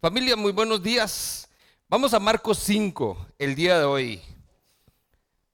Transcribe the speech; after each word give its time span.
Familia, 0.00 0.34
muy 0.34 0.52
buenos 0.52 0.82
días. 0.82 1.46
Vamos 1.86 2.14
a 2.14 2.18
Marcos 2.18 2.58
5 2.60 3.26
el 3.38 3.54
día 3.54 3.78
de 3.78 3.84
hoy. 3.84 4.22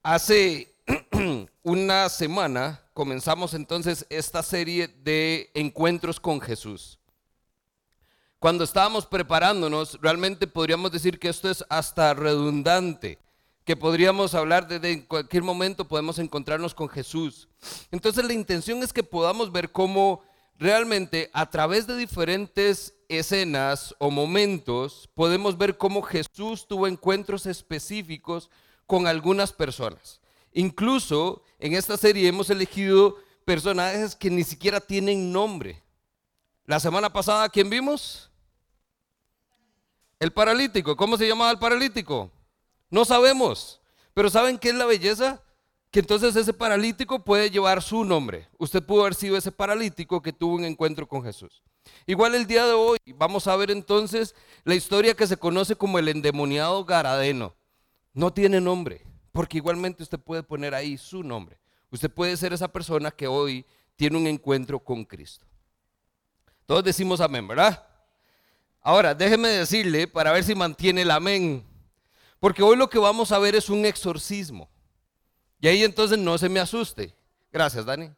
Hace 0.04 0.72
una 1.64 2.08
semana 2.08 2.80
comenzamos 2.94 3.54
entonces 3.54 4.06
esta 4.08 4.44
serie 4.44 4.86
de 4.86 5.50
encuentros 5.52 6.20
con 6.20 6.40
Jesús. 6.40 7.00
Cuando 8.38 8.62
estábamos 8.62 9.04
preparándonos, 9.04 9.98
realmente 10.00 10.46
podríamos 10.46 10.92
decir 10.92 11.18
que 11.18 11.28
esto 11.28 11.50
es 11.50 11.64
hasta 11.68 12.14
redundante, 12.14 13.18
que 13.64 13.74
podríamos 13.74 14.32
hablar 14.36 14.68
de, 14.68 14.92
en 14.92 15.02
cualquier 15.02 15.42
momento 15.42 15.88
podemos 15.88 16.20
encontrarnos 16.20 16.72
con 16.72 16.88
Jesús. 16.88 17.48
Entonces 17.90 18.24
la 18.24 18.32
intención 18.32 18.80
es 18.84 18.92
que 18.92 19.02
podamos 19.02 19.50
ver 19.50 19.72
cómo 19.72 20.22
realmente 20.56 21.30
a 21.32 21.50
través 21.50 21.88
de 21.88 21.96
diferentes 21.96 22.95
escenas 23.08 23.94
o 23.98 24.10
momentos 24.10 25.08
podemos 25.14 25.56
ver 25.56 25.76
cómo 25.76 26.02
Jesús 26.02 26.66
tuvo 26.66 26.86
encuentros 26.86 27.46
específicos 27.46 28.50
con 28.86 29.06
algunas 29.06 29.52
personas. 29.52 30.20
Incluso 30.52 31.42
en 31.58 31.74
esta 31.74 31.96
serie 31.96 32.28
hemos 32.28 32.50
elegido 32.50 33.16
personajes 33.44 34.16
que 34.16 34.30
ni 34.30 34.44
siquiera 34.44 34.80
tienen 34.80 35.32
nombre. 35.32 35.82
La 36.64 36.80
semana 36.80 37.12
pasada, 37.12 37.48
¿quién 37.48 37.70
vimos? 37.70 38.30
El 40.18 40.32
paralítico. 40.32 40.96
¿Cómo 40.96 41.16
se 41.16 41.28
llamaba 41.28 41.50
el 41.50 41.58
paralítico? 41.58 42.30
No 42.90 43.04
sabemos. 43.04 43.80
Pero 44.14 44.30
¿saben 44.30 44.58
qué 44.58 44.70
es 44.70 44.74
la 44.74 44.86
belleza? 44.86 45.42
Que 45.90 46.00
entonces 46.00 46.36
ese 46.36 46.52
paralítico 46.52 47.24
puede 47.24 47.50
llevar 47.50 47.82
su 47.82 48.04
nombre. 48.04 48.48
Usted 48.58 48.82
pudo 48.82 49.02
haber 49.02 49.14
sido 49.14 49.36
ese 49.36 49.52
paralítico 49.52 50.20
que 50.20 50.32
tuvo 50.32 50.54
un 50.54 50.64
encuentro 50.64 51.08
con 51.08 51.22
Jesús. 51.22 51.62
Igual 52.06 52.34
el 52.34 52.46
día 52.46 52.66
de 52.66 52.72
hoy 52.72 52.98
vamos 53.14 53.46
a 53.46 53.56
ver 53.56 53.70
entonces 53.70 54.34
la 54.64 54.74
historia 54.74 55.14
que 55.14 55.26
se 55.26 55.36
conoce 55.36 55.76
como 55.76 55.98
el 55.98 56.08
endemoniado 56.08 56.84
Garadeno. 56.84 57.54
No 58.12 58.32
tiene 58.32 58.60
nombre, 58.60 59.02
porque 59.32 59.58
igualmente 59.58 60.02
usted 60.02 60.18
puede 60.18 60.42
poner 60.42 60.74
ahí 60.74 60.96
su 60.98 61.22
nombre. 61.22 61.58
Usted 61.90 62.10
puede 62.10 62.36
ser 62.36 62.52
esa 62.52 62.68
persona 62.68 63.10
que 63.10 63.26
hoy 63.26 63.64
tiene 63.94 64.18
un 64.18 64.26
encuentro 64.26 64.78
con 64.78 65.04
Cristo. 65.04 65.46
Todos 66.66 66.82
decimos 66.82 67.20
amén, 67.20 67.46
¿verdad? 67.46 67.86
Ahora, 68.80 69.14
déjeme 69.14 69.48
decirle 69.48 70.06
para 70.06 70.32
ver 70.32 70.44
si 70.44 70.54
mantiene 70.54 71.02
el 71.02 71.10
amén, 71.10 71.64
porque 72.38 72.62
hoy 72.62 72.76
lo 72.76 72.88
que 72.88 72.98
vamos 72.98 73.32
a 73.32 73.38
ver 73.38 73.54
es 73.54 73.68
un 73.68 73.84
exorcismo. 73.84 74.68
Y 75.60 75.68
ahí 75.68 75.84
entonces 75.84 76.18
no 76.18 76.36
se 76.38 76.48
me 76.48 76.60
asuste. 76.60 77.14
Gracias, 77.52 77.84
Dani. 77.84 78.10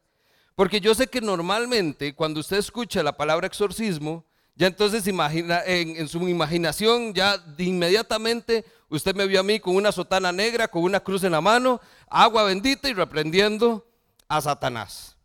Porque 0.54 0.80
yo 0.80 0.94
sé 0.94 1.06
que 1.06 1.20
normalmente 1.20 2.14
cuando 2.14 2.40
usted 2.40 2.56
escucha 2.56 3.02
la 3.02 3.16
palabra 3.16 3.46
exorcismo, 3.46 4.24
ya 4.56 4.66
entonces 4.66 5.06
imagina, 5.06 5.62
en, 5.64 6.08
su 6.08 6.28
imaginación, 6.28 7.14
ya 7.14 7.40
inmediatamente 7.58 8.64
usted 8.88 9.14
me 9.14 9.26
vio 9.28 9.38
a 9.38 9.44
mí 9.44 9.60
con 9.60 9.76
una 9.76 9.92
sotana 9.92 10.32
negra, 10.32 10.66
con 10.66 10.82
una 10.82 10.98
cruz 10.98 11.22
en 11.22 11.30
la 11.30 11.40
mano, 11.40 11.80
agua 12.08 12.42
bendita 12.42 12.88
y 12.88 12.92
reprendiendo 12.92 13.86
a 14.26 14.40
Satanás. 14.40 15.16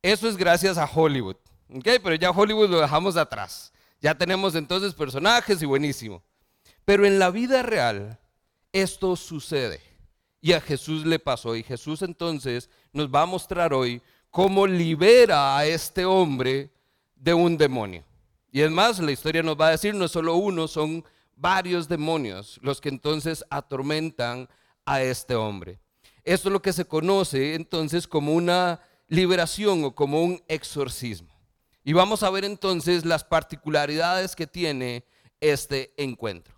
Eso 0.00 0.26
es 0.26 0.38
gracias 0.38 0.78
a 0.78 0.86
Hollywood. 0.86 1.36
¿okay? 1.68 1.98
Pero 1.98 2.14
ya 2.14 2.30
Hollywood 2.30 2.70
lo 2.70 2.80
dejamos 2.80 3.14
de 3.14 3.20
atrás. 3.20 3.74
Ya 4.00 4.14
tenemos 4.14 4.54
entonces 4.54 4.94
personajes 4.94 5.60
y 5.60 5.66
buenísimo. 5.66 6.22
Pero 6.86 7.04
en 7.04 7.18
la 7.18 7.30
vida 7.30 7.62
real, 7.62 8.18
esto 8.72 9.16
sucede. 9.16 9.91
Y 10.42 10.52
a 10.52 10.60
Jesús 10.60 11.06
le 11.06 11.18
pasó. 11.18 11.56
Y 11.56 11.62
Jesús 11.62 12.02
entonces 12.02 12.68
nos 12.92 13.08
va 13.08 13.22
a 13.22 13.26
mostrar 13.26 13.72
hoy 13.72 14.02
cómo 14.30 14.66
libera 14.66 15.56
a 15.56 15.64
este 15.64 16.04
hombre 16.04 16.70
de 17.14 17.32
un 17.32 17.56
demonio. 17.56 18.04
Y 18.50 18.60
es 18.60 18.70
más, 18.70 18.98
la 18.98 19.12
historia 19.12 19.42
nos 19.42 19.58
va 19.58 19.68
a 19.68 19.70
decir, 19.70 19.94
no 19.94 20.04
es 20.04 20.10
solo 20.10 20.34
uno, 20.34 20.68
son 20.68 21.04
varios 21.36 21.88
demonios 21.88 22.58
los 22.62 22.80
que 22.80 22.88
entonces 22.88 23.44
atormentan 23.48 24.48
a 24.84 25.00
este 25.02 25.34
hombre. 25.34 25.78
Esto 26.24 26.48
es 26.48 26.52
lo 26.52 26.60
que 26.60 26.72
se 26.72 26.84
conoce 26.84 27.54
entonces 27.54 28.06
como 28.06 28.34
una 28.34 28.80
liberación 29.08 29.84
o 29.84 29.94
como 29.94 30.22
un 30.22 30.42
exorcismo. 30.48 31.32
Y 31.84 31.92
vamos 31.92 32.22
a 32.22 32.30
ver 32.30 32.44
entonces 32.44 33.04
las 33.04 33.24
particularidades 33.24 34.36
que 34.36 34.46
tiene 34.46 35.04
este 35.40 35.92
encuentro. 35.96 36.54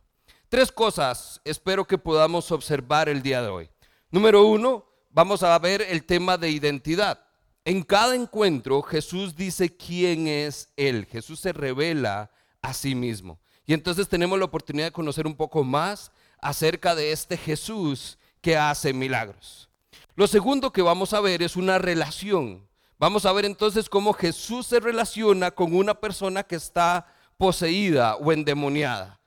Tres 0.48 0.70
cosas 0.70 1.40
espero 1.44 1.84
que 1.84 1.98
podamos 1.98 2.52
observar 2.52 3.08
el 3.08 3.22
día 3.22 3.42
de 3.42 3.48
hoy. 3.48 3.70
Número 4.14 4.46
uno, 4.46 4.86
vamos 5.10 5.42
a 5.42 5.58
ver 5.58 5.82
el 5.82 6.04
tema 6.04 6.38
de 6.38 6.48
identidad. 6.48 7.26
En 7.64 7.82
cada 7.82 8.14
encuentro 8.14 8.80
Jesús 8.80 9.34
dice 9.34 9.76
quién 9.76 10.28
es 10.28 10.68
Él. 10.76 11.04
Jesús 11.10 11.40
se 11.40 11.52
revela 11.52 12.30
a 12.62 12.72
sí 12.74 12.94
mismo. 12.94 13.40
Y 13.66 13.74
entonces 13.74 14.08
tenemos 14.08 14.38
la 14.38 14.44
oportunidad 14.44 14.86
de 14.86 14.92
conocer 14.92 15.26
un 15.26 15.34
poco 15.34 15.64
más 15.64 16.12
acerca 16.40 16.94
de 16.94 17.10
este 17.10 17.36
Jesús 17.36 18.16
que 18.40 18.56
hace 18.56 18.92
milagros. 18.92 19.68
Lo 20.14 20.28
segundo 20.28 20.72
que 20.72 20.82
vamos 20.82 21.12
a 21.12 21.20
ver 21.20 21.42
es 21.42 21.56
una 21.56 21.78
relación. 21.78 22.68
Vamos 23.00 23.26
a 23.26 23.32
ver 23.32 23.46
entonces 23.46 23.88
cómo 23.88 24.12
Jesús 24.12 24.68
se 24.68 24.78
relaciona 24.78 25.50
con 25.50 25.74
una 25.74 25.94
persona 25.94 26.44
que 26.44 26.54
está 26.54 27.12
poseída 27.36 28.14
o 28.14 28.30
endemoniada, 28.30 29.18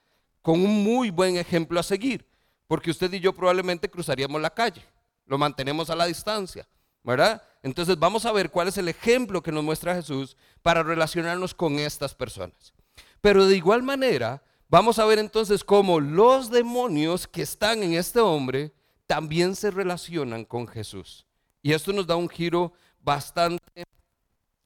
con 0.42 0.62
un 0.62 0.82
muy 0.82 1.10
buen 1.10 1.36
ejemplo 1.36 1.78
a 1.78 1.84
seguir 1.84 2.26
porque 2.68 2.92
usted 2.92 3.12
y 3.14 3.20
yo 3.20 3.34
probablemente 3.34 3.90
cruzaríamos 3.90 4.42
la 4.42 4.50
calle, 4.50 4.84
lo 5.26 5.38
mantenemos 5.38 5.90
a 5.90 5.96
la 5.96 6.06
distancia, 6.06 6.68
¿verdad? 7.04 7.42
Entonces 7.64 7.98
vamos 7.98 8.26
a 8.26 8.32
ver 8.32 8.52
cuál 8.52 8.68
es 8.68 8.78
el 8.78 8.90
ejemplo 8.90 9.42
que 9.42 9.52
nos 9.52 9.64
muestra 9.64 9.96
Jesús 9.96 10.38
para 10.62 10.84
relacionarnos 10.84 11.54
con 11.54 11.80
estas 11.80 12.14
personas. 12.14 12.74
Pero 13.22 13.46
de 13.46 13.58
igual 13.58 13.84
manera, 13.84 14.44
vamos 14.70 15.00
a 15.00 15.06
ver 15.06 15.20
entonces 15.20 15.64
cómo 15.64 16.00
los 16.00 16.50
demonios 16.52 17.28
que 17.28 17.42
están 17.42 17.84
en 17.84 17.94
este 17.94 18.20
hombre 18.20 18.74
también 19.06 19.56
se 19.56 19.72
relacionan 19.72 20.46
con 20.46 20.68
Jesús. 20.68 21.26
Y 21.62 21.74
esto 21.74 21.94
nos 21.94 22.08
da 22.08 22.16
un 22.16 22.30
giro 22.30 22.74
bastante 23.00 23.84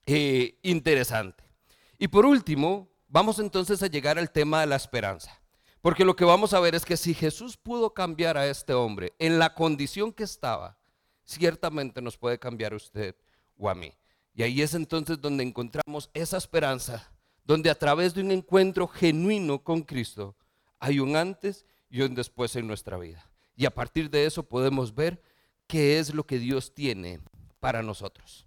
eh, 0.06 0.58
interesante. 0.62 1.44
Y 1.98 2.08
por 2.08 2.26
último, 2.26 2.88
vamos 3.08 3.38
entonces 3.38 3.82
a 3.82 3.86
llegar 3.86 4.18
al 4.18 4.30
tema 4.30 4.60
de 4.60 4.66
la 4.66 4.76
esperanza. 4.76 5.41
Porque 5.82 6.04
lo 6.04 6.14
que 6.14 6.24
vamos 6.24 6.54
a 6.54 6.60
ver 6.60 6.76
es 6.76 6.84
que 6.84 6.96
si 6.96 7.12
Jesús 7.12 7.56
pudo 7.56 7.92
cambiar 7.92 8.38
a 8.38 8.46
este 8.46 8.72
hombre 8.72 9.14
en 9.18 9.40
la 9.40 9.52
condición 9.52 10.12
que 10.12 10.22
estaba, 10.22 10.78
ciertamente 11.24 12.00
nos 12.00 12.16
puede 12.16 12.38
cambiar 12.38 12.72
a 12.72 12.76
usted 12.76 13.16
o 13.58 13.68
a 13.68 13.74
mí. 13.74 13.92
Y 14.32 14.44
ahí 14.44 14.62
es 14.62 14.74
entonces 14.74 15.20
donde 15.20 15.42
encontramos 15.42 16.08
esa 16.14 16.36
esperanza, 16.36 17.12
donde 17.44 17.68
a 17.68 17.74
través 17.74 18.14
de 18.14 18.22
un 18.22 18.30
encuentro 18.30 18.86
genuino 18.86 19.62
con 19.62 19.82
Cristo 19.82 20.36
hay 20.78 21.00
un 21.00 21.16
antes 21.16 21.66
y 21.90 22.00
un 22.02 22.14
después 22.14 22.54
en 22.54 22.68
nuestra 22.68 22.96
vida. 22.96 23.28
Y 23.56 23.66
a 23.66 23.74
partir 23.74 24.08
de 24.08 24.24
eso 24.24 24.44
podemos 24.44 24.94
ver 24.94 25.20
qué 25.66 25.98
es 25.98 26.14
lo 26.14 26.24
que 26.24 26.38
Dios 26.38 26.74
tiene 26.74 27.20
para 27.58 27.82
nosotros. 27.82 28.46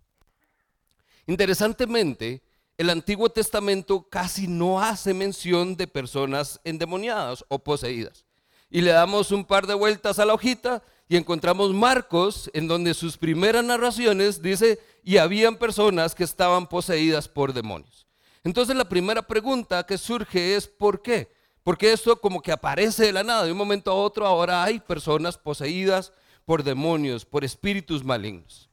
Interesantemente, 1.27 2.43
el 2.77 2.89
Antiguo 2.89 3.29
Testamento 3.29 4.07
casi 4.09 4.47
no 4.47 4.81
hace 4.81 5.13
mención 5.13 5.77
de 5.77 5.87
personas 5.87 6.59
endemoniadas 6.63 7.45
o 7.47 7.59
poseídas. 7.59 8.25
Y 8.69 8.81
le 8.81 8.91
damos 8.91 9.31
un 9.31 9.45
par 9.45 9.67
de 9.67 9.73
vueltas 9.73 10.19
a 10.19 10.25
la 10.25 10.33
hojita 10.33 10.83
y 11.07 11.15
encontramos 11.15 11.73
Marcos, 11.73 12.49
en 12.53 12.67
donde 12.67 12.93
sus 12.93 13.17
primeras 13.17 13.63
narraciones 13.63 14.41
dice, 14.41 14.79
y 15.03 15.17
habían 15.17 15.55
personas 15.55 16.15
que 16.15 16.23
estaban 16.23 16.67
poseídas 16.67 17.27
por 17.27 17.53
demonios. 17.53 18.07
Entonces 18.43 18.75
la 18.75 18.89
primera 18.89 19.21
pregunta 19.21 19.85
que 19.85 19.97
surge 19.97 20.55
es, 20.55 20.67
¿por 20.67 21.01
qué? 21.01 21.31
Porque 21.63 21.93
esto 21.93 22.19
como 22.19 22.41
que 22.41 22.51
aparece 22.51 23.05
de 23.05 23.13
la 23.13 23.23
nada, 23.23 23.45
de 23.45 23.51
un 23.51 23.57
momento 23.57 23.91
a 23.91 23.95
otro 23.95 24.25
ahora 24.27 24.63
hay 24.63 24.79
personas 24.79 25.37
poseídas 25.37 26.11
por 26.43 26.63
demonios, 26.63 27.25
por 27.25 27.43
espíritus 27.43 28.03
malignos. 28.03 28.69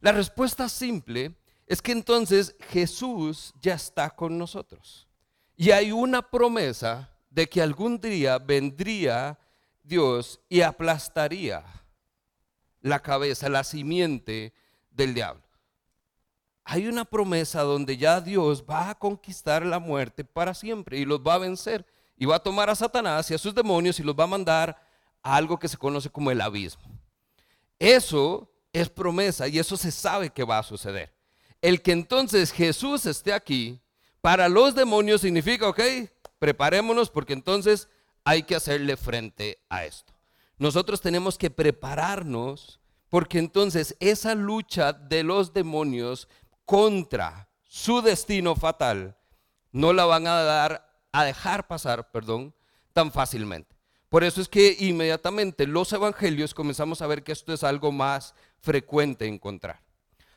La 0.00 0.12
respuesta 0.12 0.68
simple 0.68 1.34
es 1.66 1.82
que 1.82 1.92
entonces 1.92 2.54
Jesús 2.70 3.52
ya 3.60 3.74
está 3.74 4.10
con 4.10 4.38
nosotros. 4.38 5.08
Y 5.56 5.70
hay 5.70 5.90
una 5.90 6.22
promesa 6.22 7.10
de 7.30 7.48
que 7.48 7.60
algún 7.60 8.00
día 8.00 8.38
vendría 8.38 9.38
Dios 9.82 10.40
y 10.48 10.60
aplastaría 10.60 11.64
la 12.80 13.00
cabeza, 13.00 13.48
la 13.48 13.64
simiente 13.64 14.54
del 14.90 15.14
diablo. 15.14 15.42
Hay 16.64 16.86
una 16.86 17.04
promesa 17.04 17.62
donde 17.62 17.96
ya 17.96 18.20
Dios 18.20 18.64
va 18.68 18.90
a 18.90 18.98
conquistar 18.98 19.64
la 19.64 19.78
muerte 19.78 20.24
para 20.24 20.54
siempre 20.54 20.98
y 20.98 21.04
los 21.04 21.20
va 21.20 21.34
a 21.34 21.38
vencer. 21.38 21.86
Y 22.16 22.24
va 22.24 22.36
a 22.36 22.42
tomar 22.42 22.70
a 22.70 22.74
Satanás 22.74 23.30
y 23.30 23.34
a 23.34 23.38
sus 23.38 23.54
demonios 23.54 24.00
y 24.00 24.02
los 24.02 24.16
va 24.18 24.24
a 24.24 24.28
mandar 24.28 24.76
a 25.22 25.36
algo 25.36 25.58
que 25.58 25.68
se 25.68 25.76
conoce 25.76 26.10
como 26.10 26.30
el 26.30 26.40
abismo. 26.40 26.90
Eso 27.78 28.50
es 28.72 28.88
promesa 28.88 29.46
y 29.48 29.58
eso 29.58 29.76
se 29.76 29.90
sabe 29.90 30.30
que 30.30 30.44
va 30.44 30.58
a 30.58 30.62
suceder. 30.62 31.15
El 31.62 31.82
que 31.82 31.92
entonces 31.92 32.52
Jesús 32.52 33.06
esté 33.06 33.32
aquí, 33.32 33.80
para 34.20 34.48
los 34.48 34.74
demonios 34.74 35.20
significa, 35.20 35.68
ok, 35.68 35.80
preparémonos 36.38 37.10
porque 37.10 37.32
entonces 37.32 37.88
hay 38.24 38.42
que 38.42 38.56
hacerle 38.56 38.96
frente 38.96 39.58
a 39.68 39.84
esto. 39.84 40.12
Nosotros 40.58 41.00
tenemos 41.00 41.38
que 41.38 41.50
prepararnos 41.50 42.80
porque 43.08 43.38
entonces 43.38 43.96
esa 44.00 44.34
lucha 44.34 44.92
de 44.92 45.22
los 45.22 45.52
demonios 45.52 46.28
contra 46.64 47.48
su 47.62 48.02
destino 48.02 48.56
fatal 48.56 49.16
no 49.70 49.92
la 49.92 50.04
van 50.06 50.26
a 50.26 50.42
dar 50.42 50.90
a 51.12 51.24
dejar 51.24 51.66
pasar, 51.66 52.10
perdón, 52.10 52.54
tan 52.92 53.12
fácilmente. 53.12 53.76
Por 54.08 54.24
eso 54.24 54.40
es 54.40 54.48
que 54.48 54.76
inmediatamente 54.80 55.66
los 55.66 55.92
evangelios 55.92 56.54
comenzamos 56.54 57.02
a 57.02 57.06
ver 57.06 57.22
que 57.22 57.32
esto 57.32 57.52
es 57.52 57.64
algo 57.64 57.92
más 57.92 58.34
frecuente 58.60 59.26
encontrar. 59.26 59.80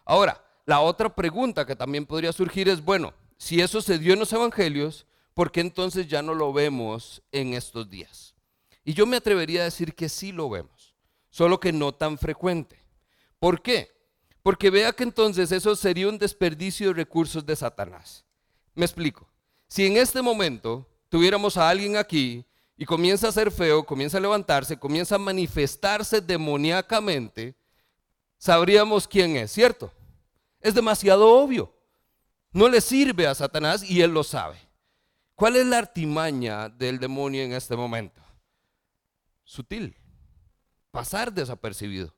Ahora, 0.05 0.43
la 0.65 0.81
otra 0.81 1.13
pregunta 1.13 1.65
que 1.65 1.75
también 1.75 2.05
podría 2.05 2.31
surgir 2.31 2.69
es, 2.69 2.83
bueno, 2.83 3.13
si 3.37 3.61
eso 3.61 3.81
se 3.81 3.97
dio 3.97 4.13
en 4.13 4.19
los 4.19 4.33
evangelios, 4.33 5.05
¿por 5.33 5.51
qué 5.51 5.61
entonces 5.61 6.07
ya 6.07 6.21
no 6.21 6.33
lo 6.33 6.51
vemos 6.51 7.21
en 7.31 7.53
estos 7.53 7.89
días? 7.89 8.35
Y 8.83 8.93
yo 8.93 9.05
me 9.05 9.17
atrevería 9.17 9.61
a 9.61 9.65
decir 9.65 9.95
que 9.95 10.09
sí 10.09 10.31
lo 10.31 10.49
vemos, 10.49 10.95
solo 11.29 11.59
que 11.59 11.71
no 11.71 11.93
tan 11.93 12.17
frecuente. 12.17 12.83
¿Por 13.39 13.61
qué? 13.61 13.91
Porque 14.41 14.69
vea 14.69 14.93
que 14.93 15.03
entonces 15.03 15.51
eso 15.51 15.75
sería 15.75 16.09
un 16.09 16.17
desperdicio 16.17 16.87
de 16.87 16.93
recursos 16.93 17.45
de 17.45 17.55
Satanás. 17.55 18.25
Me 18.75 18.85
explico. 18.85 19.27
Si 19.67 19.85
en 19.85 19.97
este 19.97 20.21
momento 20.21 20.87
tuviéramos 21.09 21.57
a 21.57 21.69
alguien 21.69 21.97
aquí 21.97 22.45
y 22.75 22.85
comienza 22.85 23.27
a 23.27 23.31
ser 23.31 23.51
feo, 23.51 23.83
comienza 23.85 24.17
a 24.17 24.21
levantarse, 24.21 24.77
comienza 24.77 25.15
a 25.15 25.19
manifestarse 25.19 26.21
demoníacamente, 26.21 27.55
sabríamos 28.37 29.07
quién 29.07 29.35
es, 29.35 29.51
¿cierto? 29.51 29.91
Es 30.59 30.73
demasiado 30.73 31.27
obvio. 31.27 31.73
No 32.51 32.67
le 32.67 32.81
sirve 32.81 33.27
a 33.27 33.35
Satanás 33.35 33.83
y 33.83 34.01
él 34.01 34.11
lo 34.11 34.23
sabe. 34.23 34.57
¿Cuál 35.35 35.55
es 35.55 35.65
la 35.65 35.77
artimaña 35.77 36.67
del 36.69 36.99
demonio 36.99 37.43
en 37.43 37.53
este 37.53 37.75
momento? 37.75 38.21
Sutil. 39.43 39.95
Pasar 40.91 41.31
desapercibido. 41.31 42.13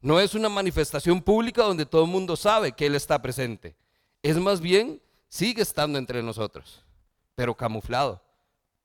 No 0.00 0.20
es 0.20 0.34
una 0.34 0.48
manifestación 0.48 1.20
pública 1.20 1.64
donde 1.64 1.84
todo 1.84 2.04
el 2.04 2.10
mundo 2.10 2.36
sabe 2.36 2.72
que 2.72 2.86
Él 2.86 2.94
está 2.94 3.20
presente. 3.20 3.76
Es 4.22 4.36
más 4.36 4.60
bien, 4.60 5.02
sigue 5.28 5.60
estando 5.60 5.98
entre 5.98 6.22
nosotros, 6.22 6.84
pero 7.34 7.56
camuflado 7.56 8.22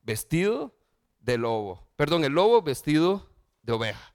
vestido 0.04 0.76
de 1.20 1.38
lobo. 1.38 1.88
Perdón, 1.96 2.24
el 2.24 2.34
lobo 2.34 2.62
vestido 2.62 3.28
de 3.62 3.74
oveja. 3.74 4.13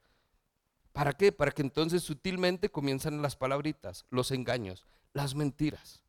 ¿Para 0.98 1.12
qué? 1.12 1.30
Para 1.30 1.52
que 1.52 1.62
entonces 1.62 2.02
sutilmente 2.02 2.70
comienzan 2.70 3.22
las 3.22 3.36
palabritas, 3.36 4.04
los 4.10 4.32
engaños, 4.32 4.84
las 5.12 5.36
mentiras. 5.36 6.02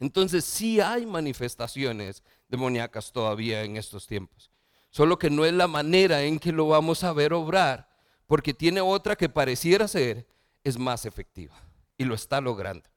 Entonces 0.00 0.44
sí 0.44 0.80
hay 0.80 1.06
manifestaciones 1.06 2.24
demoníacas 2.48 3.12
todavía 3.12 3.62
en 3.62 3.76
estos 3.76 4.08
tiempos. 4.08 4.50
Solo 4.90 5.16
que 5.16 5.30
no 5.30 5.44
es 5.44 5.52
la 5.52 5.68
manera 5.68 6.24
en 6.24 6.40
que 6.40 6.50
lo 6.50 6.66
vamos 6.66 7.04
a 7.04 7.12
ver 7.12 7.32
obrar, 7.32 7.88
porque 8.26 8.52
tiene 8.52 8.80
otra 8.80 9.14
que 9.14 9.28
pareciera 9.28 9.86
ser 9.86 10.26
es 10.64 10.76
más 10.76 11.06
efectiva 11.06 11.54
y 11.96 12.02
lo 12.02 12.16
está 12.16 12.40
logrando. 12.40 12.90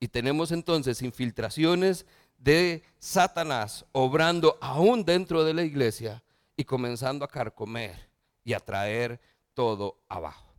Y 0.00 0.08
tenemos 0.08 0.50
entonces 0.50 1.00
infiltraciones 1.02 2.06
de 2.38 2.82
Satanás 2.98 3.86
obrando 3.92 4.58
aún 4.60 5.04
dentro 5.04 5.44
de 5.44 5.54
la 5.54 5.62
iglesia 5.62 6.24
y 6.56 6.64
comenzando 6.64 7.24
a 7.24 7.28
carcomer 7.28 8.10
y 8.42 8.52
a 8.52 8.58
traer 8.58 9.20
todo 9.54 10.02
abajo. 10.08 10.54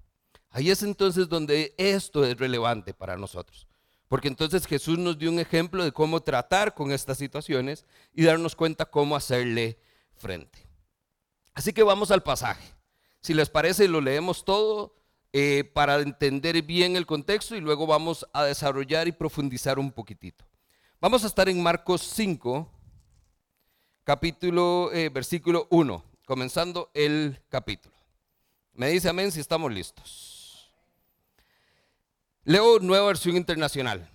Ahí 0.49 0.71
es 0.71 0.83
entonces 0.83 1.27
donde 1.27 1.73
esto 1.77 2.23
es 2.23 2.37
relevante 2.37 2.93
para 2.93 3.17
nosotros. 3.17 3.67
Porque 4.07 4.27
entonces 4.27 4.65
Jesús 4.67 4.97
nos 4.97 5.17
dio 5.17 5.29
un 5.29 5.39
ejemplo 5.39 5.83
de 5.83 5.91
cómo 5.91 6.21
tratar 6.21 6.73
con 6.73 6.91
estas 6.91 7.17
situaciones 7.17 7.85
y 8.13 8.23
darnos 8.23 8.55
cuenta 8.55 8.85
cómo 8.85 9.15
hacerle 9.15 9.77
frente. 10.13 10.67
Así 11.53 11.73
que 11.73 11.83
vamos 11.83 12.11
al 12.11 12.23
pasaje. 12.23 12.73
Si 13.19 13.33
les 13.33 13.49
parece, 13.49 13.87
lo 13.87 14.01
leemos 14.01 14.45
todo 14.45 14.95
eh, 15.33 15.69
para 15.73 15.99
entender 15.99 16.61
bien 16.61 16.95
el 16.95 17.05
contexto 17.05 17.55
y 17.55 17.61
luego 17.61 17.87
vamos 17.87 18.25
a 18.31 18.43
desarrollar 18.45 19.07
y 19.07 19.11
profundizar 19.11 19.79
un 19.79 19.91
poquitito. 19.91 20.45
Vamos 21.01 21.23
a 21.23 21.27
estar 21.27 21.49
en 21.49 21.61
Marcos 21.61 22.01
5, 22.01 22.69
capítulo, 24.03 24.91
eh, 24.93 25.09
versículo 25.09 25.67
1, 25.71 26.03
comenzando 26.25 26.91
el 26.93 27.41
capítulo. 27.49 27.94
Me 28.75 28.89
dice 28.89 29.07
amén 29.07 29.31
si 29.31 29.39
estamos 29.39 29.71
listos. 29.71 30.69
Leo 32.43 32.79
nueva 32.79 33.07
versión 33.07 33.37
internacional. 33.37 34.09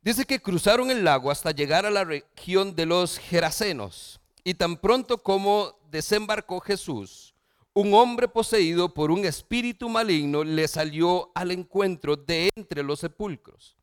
Dice 0.00 0.24
que 0.24 0.40
cruzaron 0.40 0.92
el 0.92 1.02
lago 1.02 1.28
hasta 1.30 1.50
llegar 1.50 1.84
a 1.84 1.90
la 1.90 2.04
región 2.04 2.76
de 2.76 2.86
los 2.86 3.18
Gerasenos. 3.18 4.20
Y 4.44 4.54
tan 4.54 4.76
pronto 4.76 5.18
como 5.18 5.76
desembarcó 5.90 6.60
Jesús, 6.60 7.34
un 7.74 7.92
hombre 7.94 8.28
poseído 8.28 8.94
por 8.94 9.10
un 9.10 9.24
espíritu 9.24 9.88
maligno 9.88 10.44
le 10.44 10.68
salió 10.68 11.32
al 11.34 11.50
encuentro 11.50 12.14
de 12.14 12.50
entre 12.54 12.84
los 12.84 13.00
sepulcros. 13.00 13.76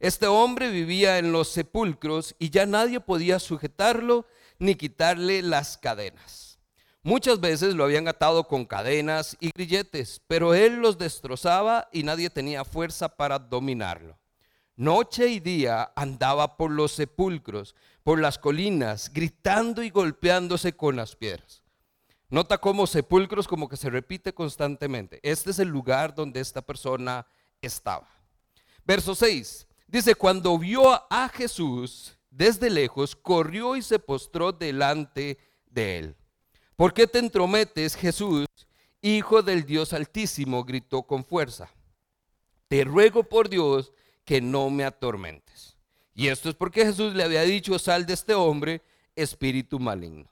Este 0.00 0.26
hombre 0.26 0.70
vivía 0.70 1.18
en 1.18 1.30
los 1.30 1.48
sepulcros 1.48 2.34
y 2.40 2.50
ya 2.50 2.66
nadie 2.66 2.98
podía 2.98 3.38
sujetarlo 3.38 4.26
ni 4.58 4.74
quitarle 4.74 5.40
las 5.42 5.78
cadenas. 5.78 6.47
Muchas 7.08 7.40
veces 7.40 7.74
lo 7.74 7.84
habían 7.84 8.06
atado 8.06 8.44
con 8.44 8.66
cadenas 8.66 9.34
y 9.40 9.48
grilletes, 9.48 10.20
pero 10.26 10.52
él 10.52 10.74
los 10.82 10.98
destrozaba 10.98 11.88
y 11.90 12.02
nadie 12.02 12.28
tenía 12.28 12.66
fuerza 12.66 13.08
para 13.08 13.38
dominarlo. 13.38 14.18
Noche 14.76 15.28
y 15.28 15.40
día 15.40 15.90
andaba 15.96 16.58
por 16.58 16.70
los 16.70 16.92
sepulcros, 16.92 17.74
por 18.02 18.20
las 18.20 18.38
colinas, 18.38 19.10
gritando 19.10 19.82
y 19.82 19.88
golpeándose 19.88 20.76
con 20.76 20.96
las 20.96 21.16
piedras. 21.16 21.62
Nota 22.28 22.58
cómo 22.58 22.86
sepulcros 22.86 23.48
como 23.48 23.70
que 23.70 23.78
se 23.78 23.88
repite 23.88 24.34
constantemente. 24.34 25.18
Este 25.22 25.52
es 25.52 25.58
el 25.60 25.68
lugar 25.68 26.14
donde 26.14 26.40
esta 26.40 26.60
persona 26.60 27.26
estaba. 27.62 28.10
Verso 28.84 29.14
6. 29.14 29.66
Dice, 29.86 30.14
cuando 30.14 30.58
vio 30.58 30.92
a 31.10 31.30
Jesús 31.30 32.18
desde 32.28 32.68
lejos, 32.68 33.16
corrió 33.16 33.76
y 33.76 33.80
se 33.80 33.98
postró 33.98 34.52
delante 34.52 35.38
de 35.70 35.98
él. 36.00 36.17
¿Por 36.78 36.94
qué 36.94 37.08
te 37.08 37.18
entrometes, 37.18 37.96
Jesús, 37.96 38.46
Hijo 39.02 39.42
del 39.42 39.66
Dios 39.66 39.92
Altísimo? 39.92 40.62
gritó 40.62 41.02
con 41.02 41.24
fuerza. 41.24 41.68
Te 42.68 42.84
ruego 42.84 43.24
por 43.24 43.48
Dios 43.48 43.92
que 44.24 44.40
no 44.40 44.70
me 44.70 44.84
atormentes. 44.84 45.76
Y 46.14 46.28
esto 46.28 46.48
es 46.48 46.54
porque 46.54 46.84
Jesús 46.84 47.16
le 47.16 47.24
había 47.24 47.42
dicho, 47.42 47.76
sal 47.80 48.06
de 48.06 48.14
este 48.14 48.32
hombre, 48.32 48.80
espíritu 49.16 49.80
maligno. 49.80 50.30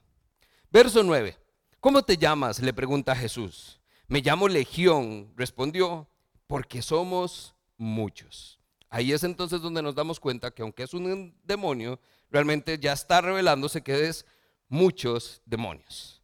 Verso 0.71 1.03
9. 1.03 1.35
¿Cómo 1.81 2.01
te 2.01 2.15
llamas? 2.15 2.61
le 2.61 2.71
pregunta 2.71 3.13
Jesús. 3.13 3.81
Me 4.07 4.21
llamo 4.21 4.47
Legión, 4.47 5.33
respondió, 5.35 6.07
porque 6.47 6.81
somos 6.81 7.55
muchos. 7.75 8.57
Ahí 8.89 9.11
es 9.11 9.25
entonces 9.25 9.59
donde 9.59 9.81
nos 9.81 9.95
damos 9.95 10.17
cuenta 10.17 10.51
que 10.51 10.61
aunque 10.61 10.83
es 10.83 10.93
un 10.93 11.37
demonio, 11.43 11.99
realmente 12.31 12.79
ya 12.79 12.93
está 12.93 13.19
revelándose 13.19 13.81
que 13.81 14.07
es 14.07 14.25
muchos 14.69 15.41
demonios. 15.45 16.16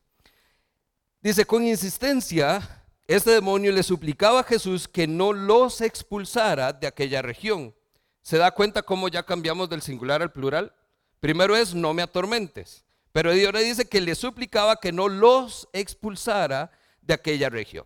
Dice, 1.23 1.45
con 1.45 1.65
insistencia, 1.65 2.83
este 3.07 3.31
demonio 3.31 3.71
le 3.71 3.81
suplicaba 3.81 4.41
a 4.41 4.43
Jesús 4.43 4.89
que 4.89 5.07
no 5.07 5.31
los 5.31 5.79
expulsara 5.79 6.73
de 6.73 6.85
aquella 6.85 7.21
región. 7.21 7.73
¿Se 8.21 8.37
da 8.37 8.51
cuenta 8.51 8.81
cómo 8.81 9.07
ya 9.07 9.23
cambiamos 9.23 9.69
del 9.69 9.81
singular 9.81 10.21
al 10.21 10.33
plural? 10.33 10.75
Primero 11.21 11.55
es 11.55 11.73
no 11.73 11.93
me 11.93 12.01
atormentes, 12.01 12.83
pero 13.13 13.31
Dios 13.31 13.53
le 13.53 13.63
dice 13.63 13.87
que 13.87 14.01
le 14.01 14.15
suplicaba 14.15 14.81
que 14.81 14.91
no 14.91 15.07
los 15.07 15.69
expulsara 15.71 16.71
de 17.01 17.13
aquella 17.13 17.49
región. 17.49 17.85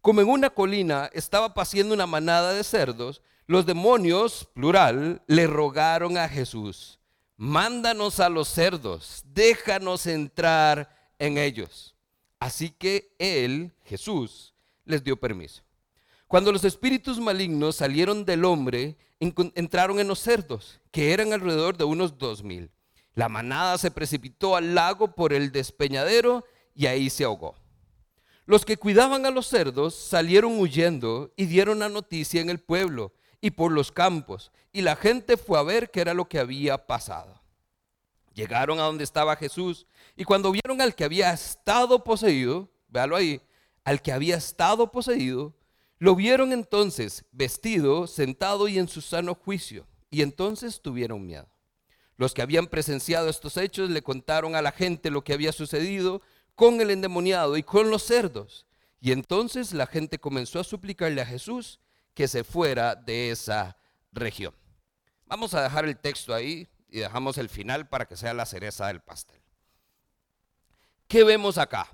Como 0.00 0.22
en 0.22 0.28
una 0.30 0.48
colina 0.48 1.10
estaba 1.12 1.52
paciendo 1.52 1.92
una 1.92 2.06
manada 2.06 2.54
de 2.54 2.64
cerdos, 2.64 3.20
los 3.46 3.66
demonios, 3.66 4.48
plural, 4.54 5.20
le 5.26 5.46
rogaron 5.46 6.16
a 6.16 6.30
Jesús, 6.30 6.98
mándanos 7.36 8.20
a 8.20 8.30
los 8.30 8.48
cerdos, 8.48 9.22
déjanos 9.26 10.06
entrar 10.06 11.12
en 11.18 11.36
ellos. 11.36 11.89
Así 12.40 12.70
que 12.70 13.14
él, 13.18 13.72
Jesús, 13.84 14.54
les 14.86 15.04
dio 15.04 15.16
permiso. 15.16 15.62
Cuando 16.26 16.50
los 16.52 16.64
espíritus 16.64 17.20
malignos 17.20 17.76
salieron 17.76 18.24
del 18.24 18.44
hombre, 18.44 18.96
entraron 19.20 20.00
en 20.00 20.08
los 20.08 20.20
cerdos, 20.20 20.80
que 20.90 21.12
eran 21.12 21.32
alrededor 21.32 21.76
de 21.76 21.84
unos 21.84 22.18
dos 22.18 22.42
mil. 22.42 22.70
La 23.14 23.28
manada 23.28 23.76
se 23.76 23.90
precipitó 23.90 24.56
al 24.56 24.74
lago 24.74 25.14
por 25.14 25.32
el 25.32 25.52
despeñadero 25.52 26.44
y 26.74 26.86
ahí 26.86 27.10
se 27.10 27.24
ahogó. 27.24 27.56
Los 28.46 28.64
que 28.64 28.78
cuidaban 28.78 29.26
a 29.26 29.30
los 29.30 29.46
cerdos 29.46 29.94
salieron 29.94 30.58
huyendo 30.58 31.32
y 31.36 31.44
dieron 31.44 31.80
la 31.80 31.88
noticia 31.88 32.40
en 32.40 32.48
el 32.48 32.58
pueblo 32.58 33.12
y 33.40 33.50
por 33.50 33.72
los 33.72 33.92
campos, 33.92 34.50
y 34.72 34.82
la 34.82 34.96
gente 34.96 35.36
fue 35.36 35.58
a 35.58 35.62
ver 35.62 35.90
qué 35.90 36.00
era 36.00 36.14
lo 36.14 36.28
que 36.28 36.38
había 36.38 36.86
pasado. 36.86 37.39
Llegaron 38.40 38.80
a 38.80 38.84
donde 38.84 39.04
estaba 39.04 39.36
Jesús, 39.36 39.86
y 40.16 40.24
cuando 40.24 40.50
vieron 40.50 40.80
al 40.80 40.94
que 40.94 41.04
había 41.04 41.30
estado 41.30 42.02
poseído, 42.02 42.70
véalo 42.88 43.14
ahí, 43.14 43.42
al 43.84 44.00
que 44.00 44.12
había 44.12 44.36
estado 44.36 44.90
poseído, 44.90 45.54
lo 45.98 46.14
vieron 46.14 46.54
entonces 46.54 47.26
vestido, 47.32 48.06
sentado 48.06 48.66
y 48.66 48.78
en 48.78 48.88
su 48.88 49.02
sano 49.02 49.34
juicio, 49.34 49.86
y 50.10 50.22
entonces 50.22 50.80
tuvieron 50.80 51.26
miedo. 51.26 51.50
Los 52.16 52.32
que 52.32 52.40
habían 52.40 52.66
presenciado 52.66 53.28
estos 53.28 53.58
hechos 53.58 53.90
le 53.90 54.00
contaron 54.00 54.56
a 54.56 54.62
la 54.62 54.72
gente 54.72 55.10
lo 55.10 55.22
que 55.22 55.34
había 55.34 55.52
sucedido 55.52 56.22
con 56.54 56.80
el 56.80 56.90
endemoniado 56.90 57.58
y 57.58 57.62
con 57.62 57.90
los 57.90 58.04
cerdos. 58.04 58.66
Y 59.02 59.12
entonces 59.12 59.74
la 59.74 59.86
gente 59.86 60.18
comenzó 60.18 60.60
a 60.60 60.64
suplicarle 60.64 61.20
a 61.20 61.26
Jesús 61.26 61.78
que 62.14 62.26
se 62.26 62.42
fuera 62.42 62.94
de 62.94 63.32
esa 63.32 63.76
región. 64.12 64.54
Vamos 65.26 65.52
a 65.52 65.62
dejar 65.62 65.84
el 65.84 65.98
texto 65.98 66.32
ahí 66.32 66.66
y 66.92 67.00
dejamos 67.00 67.38
el 67.38 67.48
final 67.48 67.88
para 67.88 68.06
que 68.06 68.16
sea 68.16 68.34
la 68.34 68.46
cereza 68.46 68.86
del 68.86 69.00
pastel. 69.00 69.40
¿Qué 71.08 71.24
vemos 71.24 71.58
acá? 71.58 71.88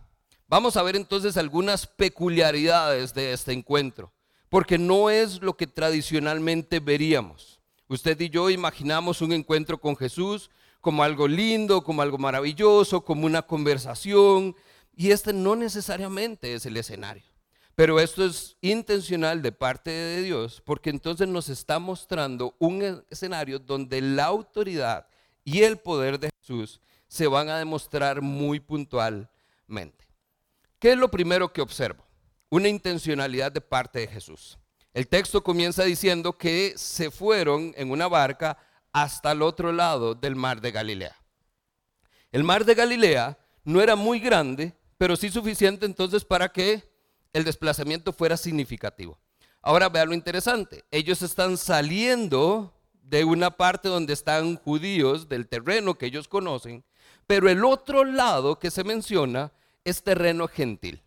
Vamos 0.49 0.77
a 0.77 0.83
ver 0.83 0.97
entonces 0.97 1.37
algunas 1.37 1.87
peculiaridades 1.87 3.15
de 3.15 3.33
este 3.33 3.53
encuentro, 3.53 4.13
porque 4.49 4.79
no 4.79 5.11
es 5.11 5.43
lo 5.43 5.57
que 5.57 5.67
tradicionalmente 5.67 6.81
veríamos. 6.81 7.61
Usted 7.89 8.21
y 8.21 8.31
yo 8.31 8.51
imaginamos 8.51 9.23
un 9.23 9.33
encuentro 9.33 9.79
con 9.79 9.97
Jesús 9.97 10.51
como 10.81 11.03
algo 11.03 11.27
lindo, 11.27 11.83
como 11.83 12.03
algo 12.03 12.19
maravilloso, 12.19 13.05
como 13.05 13.27
una 13.27 13.43
conversación, 13.43 14.55
y 14.95 15.11
este 15.11 15.33
no 15.33 15.57
necesariamente 15.57 16.55
es 16.55 16.65
el 16.65 16.77
escenario. 16.77 17.36
Pero 17.77 18.01
esto 18.01 18.25
es 18.25 18.57
intencional 18.63 19.43
de 19.43 19.53
parte 19.53 19.91
de 19.91 20.23
Dios, 20.23 20.63
porque 20.65 20.89
entonces 20.89 21.29
nos 21.29 21.51
está 21.51 21.79
mostrando 21.79 22.57
un 22.59 23.05
escenario 23.11 23.59
donde 23.59 24.01
la 24.01 24.25
autoridad 24.25 25.07
y 25.45 25.63
el 25.63 25.77
poder 25.77 26.19
de 26.19 26.31
Jesús 26.41 26.81
se 27.07 27.27
van 27.27 27.51
a 27.51 27.59
demostrar 27.59 28.23
muy 28.23 28.61
puntualmente. 28.61 30.09
¿Qué 30.79 30.93
es 30.93 30.99
lo 30.99 31.11
primero 31.11 31.53
que 31.53 31.61
observo? 31.61 32.03
Una 32.49 32.69
intencionalidad 32.69 33.53
de 33.53 33.61
parte 33.61 34.01
de 34.01 34.09
Jesús. 34.09 34.59
El 34.95 35.07
texto 35.07 35.43
comienza 35.43 35.85
diciendo 35.85 36.39
que 36.39 36.73
se 36.77 37.11
fueron 37.11 37.75
en 37.77 37.91
una 37.91 38.09
barca 38.09 38.57
hasta 38.91 39.33
el 39.33 39.43
otro 39.43 39.71
lado 39.71 40.15
del 40.15 40.35
mar 40.35 40.63
de 40.63 40.73
Galilea. 40.73 41.17
El 42.33 42.43
mar 42.43 42.65
de 42.65 42.75
Galilea 42.75 43.39
no 43.65 43.83
era 43.83 43.97
muy 43.97 44.19
grande, 44.19 44.73
pero 44.97 45.15
sí 45.15 45.29
suficiente 45.29 45.85
entonces 45.85 46.25
para 46.25 46.49
que 46.49 46.96
el 47.33 47.45
desplazamiento 47.45 48.13
fuera 48.13 48.37
significativo. 48.37 49.19
Ahora 49.63 49.89
vea 49.89 50.05
lo 50.05 50.15
interesante. 50.15 50.85
Ellos 50.91 51.23
están 51.23 51.57
saliendo 51.57 52.73
de 53.03 53.25
una 53.25 53.51
parte 53.51 53.89
donde 53.89 54.13
están 54.13 54.57
judíos, 54.57 55.29
del 55.29 55.49
terreno 55.49 55.97
que 55.97 56.07
ellos 56.07 56.29
conocen, 56.29 56.85
pero 57.27 57.49
el 57.49 57.65
otro 57.65 58.05
lado 58.05 58.59
que 58.59 58.71
se 58.71 58.85
menciona 58.85 59.53
es 59.85 60.03
terreno 60.03 60.49
gentil. 60.49 61.03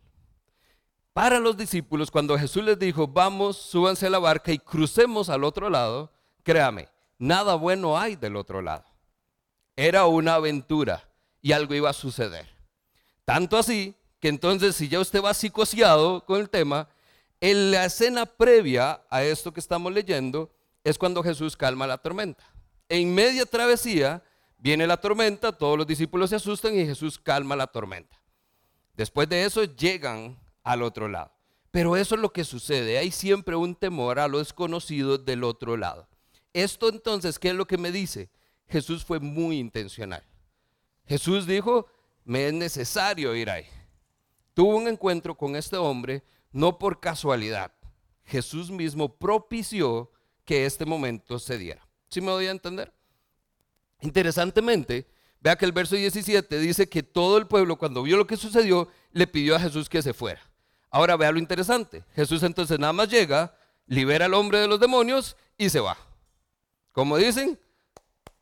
Para 1.13 1.39
los 1.39 1.57
discípulos, 1.57 2.11
cuando 2.11 2.37
Jesús 2.37 2.63
les 2.63 2.79
dijo, 2.79 3.07
vamos, 3.07 3.57
súbanse 3.57 4.07
a 4.07 4.09
la 4.09 4.19
barca 4.19 4.51
y 4.51 4.59
crucemos 4.59 5.29
al 5.29 5.43
otro 5.43 5.69
lado, 5.69 6.11
créame, 6.43 6.87
nada 7.17 7.55
bueno 7.55 7.97
hay 7.97 8.15
del 8.15 8.37
otro 8.37 8.61
lado. 8.61 8.85
Era 9.75 10.05
una 10.05 10.35
aventura 10.35 11.09
y 11.41 11.51
algo 11.51 11.73
iba 11.73 11.89
a 11.89 11.93
suceder. 11.93 12.47
Tanto 13.25 13.57
así 13.57 13.95
que 14.19 14.27
entonces 14.27 14.75
si 14.75 14.87
ya 14.87 14.99
usted 14.99 15.21
va 15.21 15.33
psicoseado 15.33 16.25
con 16.25 16.39
el 16.39 16.49
tema, 16.49 16.89
en 17.41 17.71
la 17.71 17.85
escena 17.85 18.25
previa 18.25 19.01
a 19.09 19.23
esto 19.23 19.53
que 19.53 19.59
estamos 19.59 19.93
leyendo 19.93 20.51
es 20.83 20.97
cuando 20.97 21.23
Jesús 21.23 21.55
calma 21.55 21.87
la 21.87 21.97
tormenta. 21.97 22.43
En 22.89 23.13
media 23.13 23.45
travesía 23.45 24.23
viene 24.57 24.87
la 24.87 24.97
tormenta, 24.97 25.51
todos 25.51 25.77
los 25.77 25.87
discípulos 25.87 26.29
se 26.29 26.35
asustan 26.35 26.77
y 26.77 26.85
Jesús 26.85 27.17
calma 27.17 27.55
la 27.55 27.67
tormenta. 27.67 28.21
Después 28.95 29.29
de 29.29 29.45
eso 29.45 29.63
llegan 29.63 30.37
al 30.63 30.83
otro 30.83 31.07
lado. 31.07 31.31
Pero 31.71 31.95
eso 31.95 32.15
es 32.15 32.21
lo 32.21 32.33
que 32.33 32.43
sucede. 32.43 32.97
Hay 32.97 33.11
siempre 33.11 33.55
un 33.55 33.75
temor 33.75 34.19
a 34.19 34.27
lo 34.27 34.39
desconocido 34.39 35.17
del 35.17 35.43
otro 35.43 35.77
lado. 35.77 36.07
Esto 36.51 36.89
entonces, 36.89 37.37
¿qué 37.37 37.49
es 37.49 37.55
lo 37.55 37.67
que 37.67 37.77
me 37.77 37.91
dice? 37.91 38.29
Jesús 38.67 39.05
fue 39.05 39.19
muy 39.19 39.59
intencional. 39.59 40.23
Jesús 41.07 41.45
dijo, 41.45 41.87
me 42.25 42.47
es 42.47 42.53
necesario 42.53 43.35
ir 43.35 43.49
ahí. 43.49 43.65
Tuvo 44.53 44.75
un 44.75 44.87
encuentro 44.87 45.35
con 45.35 45.55
este 45.55 45.77
hombre 45.77 46.23
no 46.51 46.77
por 46.77 46.99
casualidad. 46.99 47.71
Jesús 48.23 48.71
mismo 48.71 49.17
propició 49.17 50.11
que 50.45 50.65
este 50.65 50.85
momento 50.85 51.39
se 51.39 51.57
diera. 51.57 51.87
¿Sí 52.09 52.21
me 52.21 52.31
voy 52.31 52.47
a 52.47 52.51
entender? 52.51 52.93
Interesantemente, 54.01 55.07
Vea 55.41 55.55
que 55.55 55.65
el 55.65 55.71
verso 55.71 55.95
17 55.95 56.59
dice 56.59 56.89
que 56.89 57.01
todo 57.01 57.37
el 57.37 57.47
pueblo 57.47 57.77
cuando 57.77 58.03
vio 58.03 58.17
lo 58.17 58.27
que 58.27 58.35
sucedió 58.35 58.89
le 59.11 59.25
pidió 59.25 59.55
a 59.55 59.59
Jesús 59.59 59.87
que 59.87 60.01
se 60.01 60.13
fuera. 60.13 60.41
Ahora 60.89 61.15
vea 61.15 61.31
lo 61.31 61.39
interesante. 61.39 62.03
Jesús 62.13 62.43
entonces 62.43 62.77
nada 62.77 62.93
más 62.93 63.09
llega, 63.09 63.55
libera 63.85 64.25
al 64.25 64.33
hombre 64.33 64.59
de 64.59 64.67
los 64.67 64.79
demonios 64.79 65.37
y 65.57 65.69
se 65.69 65.79
va. 65.79 65.97
Como 66.91 67.17
dicen, 67.17 67.57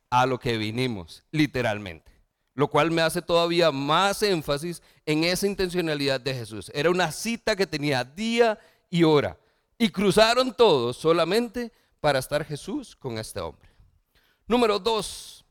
a 0.10 0.26
lo 0.26 0.40
que 0.40 0.58
vinimos, 0.58 1.24
literalmente. 1.32 2.12
Lo 2.58 2.68
cual 2.68 2.90
me 2.90 3.04
hace 3.04 3.22
todavía 3.22 3.72
más 3.72 4.24
énfasis 4.24 4.82
en 5.06 5.24
esa 5.24 5.46
intencionalidad 5.46 6.20
de 6.20 6.34
Jesús. 6.34 6.72
Era 6.74 6.90
una 6.90 7.12
cita 7.12 7.56
que 7.56 7.68
tenía 7.68 8.04
día 8.04 8.58
y 8.90 9.04
hora. 9.04 9.38
Y 9.78 9.90
cruzaron 9.90 10.52
todos 10.52 10.98
solamente 10.98 11.72
para 12.02 12.18
estar 12.18 12.44
Jesús 12.44 12.96
con 12.96 13.20
este 13.20 13.40
hombre. 13.40 13.70
Número 14.48 14.80
dos, 14.80 15.46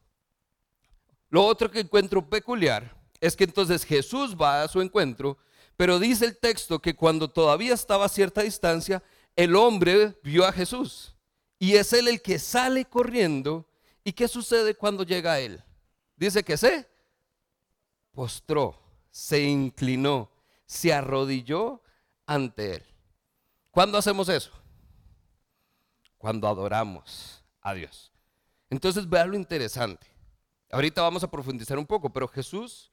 lo 1.30 1.44
otro 1.46 1.70
que 1.70 1.78
encuentro 1.78 2.28
peculiar 2.28 3.00
es 3.20 3.36
que 3.36 3.44
entonces 3.44 3.84
Jesús 3.84 4.34
va 4.34 4.64
a 4.64 4.68
su 4.68 4.80
encuentro, 4.80 5.38
pero 5.76 6.00
dice 6.00 6.24
el 6.24 6.36
texto 6.36 6.82
que 6.82 6.96
cuando 6.96 7.30
todavía 7.30 7.74
estaba 7.74 8.06
a 8.06 8.08
cierta 8.08 8.42
distancia, 8.42 9.00
el 9.36 9.54
hombre 9.54 10.18
vio 10.24 10.44
a 10.44 10.50
Jesús. 10.50 11.14
Y 11.60 11.76
es 11.76 11.92
él 11.92 12.08
el 12.08 12.20
que 12.20 12.40
sale 12.40 12.84
corriendo. 12.84 13.64
¿Y 14.02 14.12
qué 14.12 14.26
sucede 14.26 14.74
cuando 14.74 15.04
llega 15.04 15.34
a 15.34 15.38
él? 15.38 15.62
Dice 16.16 16.42
que 16.42 16.56
se 16.56 16.95
postró, 18.16 18.74
se 19.10 19.42
inclinó, 19.42 20.30
se 20.64 20.92
arrodilló 20.94 21.82
ante 22.24 22.76
él. 22.76 22.82
¿Cuándo 23.70 23.98
hacemos 23.98 24.30
eso? 24.30 24.50
Cuando 26.16 26.48
adoramos 26.48 27.44
a 27.60 27.74
Dios. 27.74 28.10
Entonces 28.70 29.06
vea 29.06 29.26
lo 29.26 29.36
interesante. 29.36 30.06
Ahorita 30.72 31.02
vamos 31.02 31.22
a 31.22 31.30
profundizar 31.30 31.78
un 31.78 31.86
poco, 31.86 32.10
pero 32.10 32.26
Jesús 32.26 32.90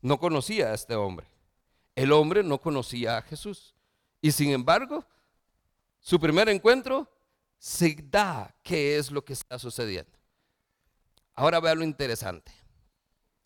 no 0.00 0.18
conocía 0.18 0.68
a 0.68 0.74
este 0.74 0.94
hombre. 0.96 1.26
El 1.94 2.10
hombre 2.10 2.42
no 2.42 2.58
conocía 2.58 3.18
a 3.18 3.22
Jesús. 3.22 3.74
Y 4.22 4.32
sin 4.32 4.52
embargo, 4.52 5.04
su 6.00 6.18
primer 6.18 6.48
encuentro 6.48 7.06
se 7.58 7.94
da 8.08 8.56
qué 8.62 8.96
es 8.96 9.10
lo 9.10 9.22
que 9.22 9.34
está 9.34 9.58
sucediendo. 9.58 10.18
Ahora 11.34 11.60
vea 11.60 11.74
lo 11.74 11.84
interesante. 11.84 12.61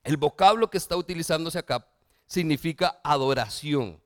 El 0.06 0.18
vocablo 0.18 0.70
que 0.70 0.78
está 0.78 0.96
utilizándose 0.96 1.58
acá 1.58 1.84
significa 2.26 3.00
adoración. 3.02 4.00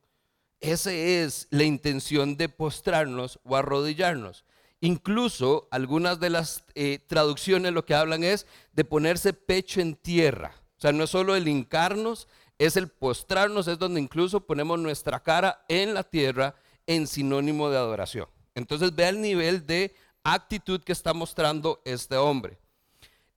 Esa 0.58 0.90
es 0.94 1.46
la 1.50 1.64
intención 1.64 2.38
de 2.38 2.48
postrarnos 2.48 3.38
o 3.44 3.54
arrodillarnos. 3.54 4.46
Incluso 4.80 5.68
algunas 5.70 6.18
de 6.18 6.30
las 6.30 6.64
eh, 6.74 7.00
traducciones 7.06 7.74
lo 7.74 7.84
que 7.84 7.94
hablan 7.94 8.24
es 8.24 8.46
de 8.72 8.86
ponerse 8.86 9.34
pecho 9.34 9.82
en 9.82 9.94
tierra. 9.94 10.54
O 10.78 10.80
sea, 10.80 10.92
no 10.92 11.04
es 11.04 11.10
solo 11.10 11.36
el 11.36 11.46
hincarnos, 11.46 12.28
es 12.58 12.78
el 12.78 12.88
postrarnos, 12.88 13.68
es 13.68 13.78
donde 13.78 14.00
incluso 14.00 14.40
ponemos 14.40 14.78
nuestra 14.78 15.22
cara 15.22 15.66
en 15.68 15.92
la 15.92 16.02
tierra 16.02 16.54
en 16.86 17.06
sinónimo 17.06 17.68
de 17.68 17.76
adoración. 17.76 18.26
Entonces 18.54 18.94
ve 18.94 19.06
el 19.06 19.20
nivel 19.20 19.66
de 19.66 19.94
actitud 20.24 20.80
que 20.80 20.92
está 20.92 21.12
mostrando 21.12 21.82
este 21.84 22.16
hombre. 22.16 22.58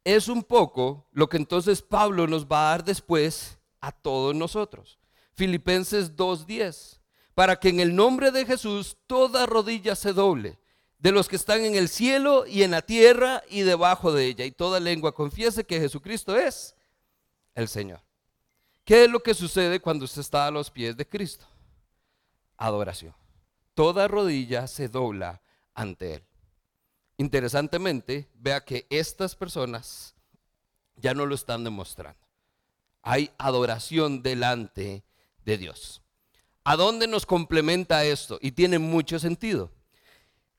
Es 0.04 0.28
un 0.28 0.44
poco 0.44 1.08
lo 1.12 1.30
que 1.30 1.38
entonces 1.38 1.82
Pablo 1.82 2.28
nos 2.28 2.46
va 2.46 2.68
a 2.68 2.70
dar 2.72 2.84
después 2.84 3.58
a 3.80 3.92
todos 3.92 4.36
nosotros. 4.36 5.00
Filipenses 5.34 6.16
2.10. 6.16 7.00
Para 7.34 7.56
que 7.60 7.70
en 7.70 7.80
el 7.80 7.96
nombre 7.96 8.32
de 8.32 8.46
Jesús 8.46 8.98
toda 9.08 9.46
rodilla 9.46 9.96
se 9.96 10.14
doble 10.14 10.60
de 11.00 11.12
los 11.12 11.28
que 11.28 11.36
están 11.36 11.66
en 11.66 11.76
el 11.76 11.90
cielo 11.90 12.46
y 12.46 12.64
en 12.64 12.72
la 12.72 12.82
tierra 12.82 13.44
y 13.50 13.62
debajo 13.62 14.14
de 14.14 14.26
ella. 14.26 14.46
Y 14.46 14.52
toda 14.52 14.80
lengua 14.80 15.14
confiese 15.14 15.66
que 15.66 15.80
Jesucristo 15.80 16.38
es 16.38 16.76
el 17.56 17.68
Señor. 17.68 18.02
¿Qué 18.86 19.06
es 19.06 19.10
lo 19.10 19.22
que 19.22 19.34
sucede 19.34 19.80
cuando 19.80 20.06
usted 20.06 20.22
está 20.22 20.48
a 20.48 20.52
los 20.52 20.72
pies 20.72 20.96
de 20.96 21.08
Cristo? 21.08 21.46
Adoración. 22.58 23.14
Toda 23.74 24.08
rodilla 24.08 24.68
se 24.68 24.88
dobla 24.88 25.42
ante 25.74 26.16
Él. 26.16 26.24
Interesantemente, 27.18 28.30
vea 28.36 28.64
que 28.64 28.88
estas 28.90 29.36
personas 29.36 30.16
ya 30.96 31.14
no 31.14 31.26
lo 31.26 31.36
están 31.36 31.64
demostrando. 31.64 32.20
Hay 33.02 33.32
adoración 33.38 34.24
delante 34.24 35.04
de 35.46 35.58
Dios. 35.58 36.02
¿A 36.64 36.76
dónde 36.76 37.08
nos 37.08 37.26
complementa 37.26 38.06
esto? 38.06 38.40
Y 38.42 38.52
tiene 38.52 38.80
mucho 38.80 39.20
sentido. 39.20 39.72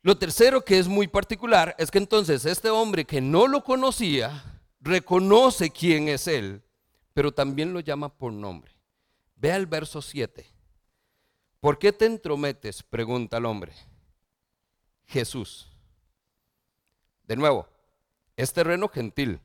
Lo 0.02 0.18
tercero 0.18 0.64
que 0.64 0.78
es 0.78 0.86
muy 0.86 1.08
particular 1.08 1.74
es 1.78 1.90
que 1.90 1.98
entonces 1.98 2.44
este 2.44 2.68
hombre 2.68 3.06
que 3.06 3.22
no 3.22 3.46
lo 3.46 3.64
conocía 3.64 4.60
reconoce 4.80 5.70
quién 5.70 6.08
es 6.08 6.28
él, 6.28 6.62
pero 7.14 7.32
también 7.32 7.72
lo 7.72 7.80
llama 7.80 8.14
por 8.14 8.30
nombre. 8.30 8.70
Vea 9.36 9.56
el 9.56 9.66
verso 9.66 10.02
7. 10.02 10.46
¿Por 11.58 11.78
qué 11.78 11.90
te 11.92 12.04
entrometes? 12.04 12.82
pregunta 12.82 13.38
el 13.38 13.46
hombre. 13.46 13.72
Jesús. 15.06 15.73
De 17.26 17.36
nuevo, 17.36 17.66
es 18.36 18.52
terreno 18.52 18.88
gentil. 18.88 19.40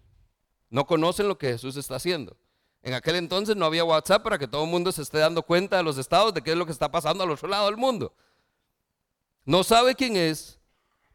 No 0.69 0.85
conocen 0.85 1.27
lo 1.27 1.37
que 1.37 1.47
Jesús 1.47 1.75
está 1.77 1.95
haciendo. 1.95 2.37
En 2.81 2.93
aquel 2.93 3.15
entonces 3.15 3.55
no 3.55 3.65
había 3.65 3.83
WhatsApp 3.83 4.23
para 4.23 4.37
que 4.37 4.47
todo 4.47 4.63
el 4.63 4.69
mundo 4.69 4.91
se 4.91 5.01
esté 5.01 5.17
dando 5.17 5.43
cuenta 5.43 5.77
de 5.77 5.83
los 5.83 5.97
estados 5.97 6.33
de 6.33 6.41
qué 6.41 6.51
es 6.51 6.57
lo 6.57 6.65
que 6.65 6.71
está 6.71 6.91
pasando 6.91 7.23
al 7.23 7.31
otro 7.31 7.47
lado 7.47 7.65
del 7.65 7.77
mundo. 7.77 8.13
No 9.45 9.63
sabe 9.63 9.95
quién 9.95 10.15
es, 10.15 10.59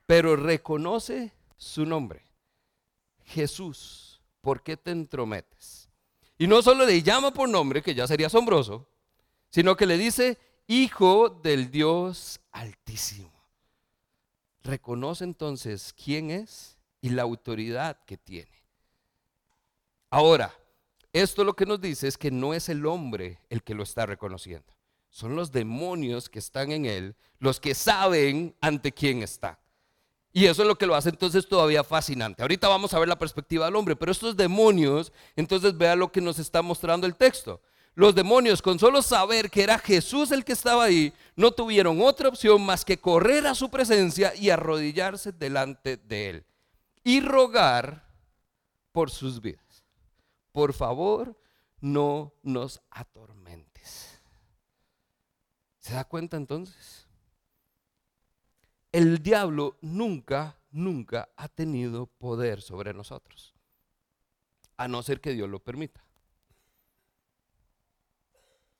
pero 0.06 0.36
reconoce 0.36 1.32
su 1.56 1.86
nombre. 1.86 2.22
Jesús. 3.24 4.04
¿por 4.44 4.62
qué 4.62 4.76
te 4.76 4.92
entrometes? 4.92 5.88
Y 6.38 6.46
no 6.46 6.62
solo 6.62 6.86
le 6.86 7.02
llama 7.02 7.32
por 7.32 7.48
nombre, 7.48 7.82
que 7.82 7.94
ya 7.94 8.06
sería 8.06 8.28
asombroso, 8.28 8.86
sino 9.50 9.76
que 9.76 9.86
le 9.86 9.96
dice, 9.96 10.38
Hijo 10.68 11.30
del 11.30 11.70
Dios 11.70 12.40
Altísimo. 12.52 13.32
Reconoce 14.64 15.24
entonces 15.24 15.92
quién 15.92 16.30
es 16.30 16.78
y 17.00 17.10
la 17.10 17.22
autoridad 17.22 17.98
que 18.06 18.16
tiene. 18.16 18.64
Ahora, 20.10 20.52
esto 21.12 21.44
lo 21.44 21.54
que 21.54 21.66
nos 21.66 21.80
dice 21.80 22.08
es 22.08 22.18
que 22.18 22.30
no 22.30 22.54
es 22.54 22.68
el 22.68 22.86
hombre 22.86 23.40
el 23.50 23.62
que 23.62 23.74
lo 23.74 23.82
está 23.82 24.06
reconociendo. 24.06 24.72
Son 25.10 25.36
los 25.36 25.52
demonios 25.52 26.28
que 26.28 26.40
están 26.40 26.72
en 26.72 26.86
él 26.86 27.14
los 27.38 27.60
que 27.60 27.74
saben 27.74 28.56
ante 28.60 28.90
quién 28.90 29.22
está. 29.22 29.60
Y 30.32 30.46
eso 30.46 30.62
es 30.62 30.68
lo 30.68 30.76
que 30.76 30.86
lo 30.86 30.96
hace 30.96 31.10
entonces 31.10 31.46
todavía 31.46 31.84
fascinante. 31.84 32.42
Ahorita 32.42 32.66
vamos 32.66 32.92
a 32.94 32.98
ver 32.98 33.06
la 33.06 33.18
perspectiva 33.18 33.66
del 33.66 33.76
hombre, 33.76 33.94
pero 33.94 34.10
estos 34.10 34.36
demonios, 34.36 35.12
entonces 35.36 35.76
vea 35.78 35.94
lo 35.94 36.10
que 36.10 36.20
nos 36.20 36.38
está 36.38 36.62
mostrando 36.62 37.06
el 37.06 37.14
texto. 37.14 37.60
Los 37.96 38.14
demonios, 38.14 38.60
con 38.60 38.78
solo 38.78 39.02
saber 39.02 39.50
que 39.50 39.62
era 39.62 39.78
Jesús 39.78 40.32
el 40.32 40.44
que 40.44 40.52
estaba 40.52 40.84
ahí, 40.84 41.12
no 41.36 41.52
tuvieron 41.52 42.00
otra 42.02 42.28
opción 42.28 42.64
más 42.64 42.84
que 42.84 42.98
correr 42.98 43.46
a 43.46 43.54
su 43.54 43.70
presencia 43.70 44.34
y 44.34 44.50
arrodillarse 44.50 45.30
delante 45.30 45.96
de 45.96 46.30
él 46.30 46.46
y 47.04 47.20
rogar 47.20 48.10
por 48.90 49.10
sus 49.10 49.40
vidas. 49.40 49.84
Por 50.50 50.72
favor, 50.72 51.38
no 51.80 52.34
nos 52.42 52.80
atormentes. 52.90 54.20
¿Se 55.78 55.94
da 55.94 56.04
cuenta 56.04 56.36
entonces? 56.36 57.06
El 58.90 59.22
diablo 59.22 59.76
nunca, 59.82 60.58
nunca 60.70 61.28
ha 61.36 61.48
tenido 61.48 62.06
poder 62.06 62.60
sobre 62.60 62.92
nosotros, 62.92 63.54
a 64.76 64.88
no 64.88 65.02
ser 65.02 65.20
que 65.20 65.32
Dios 65.32 65.48
lo 65.48 65.60
permita 65.60 66.03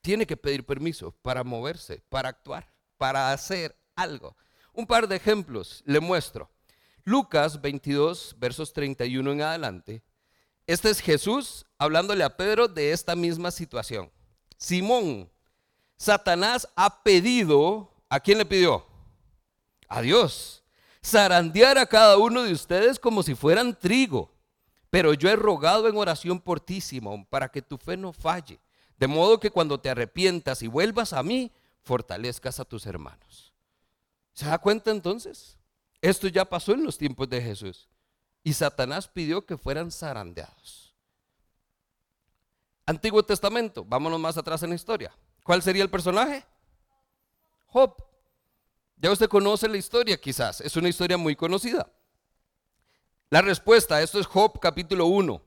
tiene 0.04 0.26
que 0.26 0.36
pedir 0.36 0.66
permiso 0.66 1.12
para 1.22 1.42
moverse, 1.44 2.02
para 2.10 2.28
actuar, 2.28 2.70
para 2.98 3.32
hacer 3.32 3.74
algo. 3.96 4.36
Un 4.74 4.86
par 4.86 5.08
de 5.08 5.16
ejemplos 5.16 5.82
le 5.86 5.98
muestro. 5.98 6.50
Lucas 7.04 7.62
22, 7.62 8.36
versos 8.38 8.74
31 8.74 9.32
en 9.32 9.40
adelante. 9.40 10.02
Este 10.66 10.90
es 10.90 11.00
Jesús 11.00 11.64
hablándole 11.78 12.22
a 12.22 12.36
Pedro 12.36 12.68
de 12.68 12.92
esta 12.92 13.16
misma 13.16 13.50
situación. 13.50 14.10
Simón, 14.58 15.30
Satanás 15.96 16.68
ha 16.76 17.02
pedido, 17.02 17.90
¿a 18.10 18.20
quién 18.20 18.36
le 18.36 18.44
pidió? 18.44 18.84
A 19.88 20.02
Dios. 20.02 20.62
Zarandear 21.02 21.78
a 21.78 21.86
cada 21.86 22.18
uno 22.18 22.42
de 22.42 22.52
ustedes 22.52 22.98
como 22.98 23.22
si 23.22 23.34
fueran 23.34 23.74
trigo. 23.74 24.30
Pero 24.90 25.14
yo 25.14 25.30
he 25.30 25.36
rogado 25.36 25.88
en 25.88 25.96
oración 25.96 26.38
por 26.38 26.60
ti, 26.60 26.82
Simón, 26.82 27.24
para 27.24 27.48
que 27.48 27.62
tu 27.62 27.78
fe 27.78 27.96
no 27.96 28.12
falle. 28.12 28.60
De 28.98 29.06
modo 29.06 29.40
que 29.40 29.50
cuando 29.50 29.80
te 29.80 29.90
arrepientas 29.90 30.62
y 30.62 30.66
vuelvas 30.66 31.12
a 31.12 31.22
mí, 31.22 31.52
fortalezcas 31.82 32.60
a 32.60 32.64
tus 32.64 32.86
hermanos. 32.86 33.52
¿Se 34.32 34.46
da 34.46 34.58
cuenta 34.58 34.90
entonces? 34.90 35.58
Esto 36.00 36.28
ya 36.28 36.44
pasó 36.44 36.72
en 36.72 36.84
los 36.84 36.98
tiempos 36.98 37.28
de 37.28 37.40
Jesús. 37.40 37.88
Y 38.42 38.52
Satanás 38.52 39.08
pidió 39.08 39.46
que 39.46 39.56
fueran 39.56 39.90
zarandeados. 39.90 40.94
Antiguo 42.86 43.22
Testamento, 43.22 43.84
vámonos 43.84 44.20
más 44.20 44.36
atrás 44.36 44.62
en 44.62 44.70
la 44.70 44.76
historia. 44.76 45.16
¿Cuál 45.42 45.62
sería 45.62 45.82
el 45.82 45.90
personaje? 45.90 46.44
Job. 47.66 47.94
Ya 48.96 49.10
usted 49.10 49.28
conoce 49.28 49.68
la 49.68 49.76
historia 49.76 50.20
quizás, 50.20 50.60
es 50.60 50.76
una 50.76 50.88
historia 50.88 51.16
muy 51.16 51.34
conocida. 51.34 51.90
La 53.30 53.42
respuesta, 53.42 54.00
esto 54.00 54.20
es 54.20 54.26
Job 54.26 54.60
capítulo 54.60 55.06
1. 55.06 55.42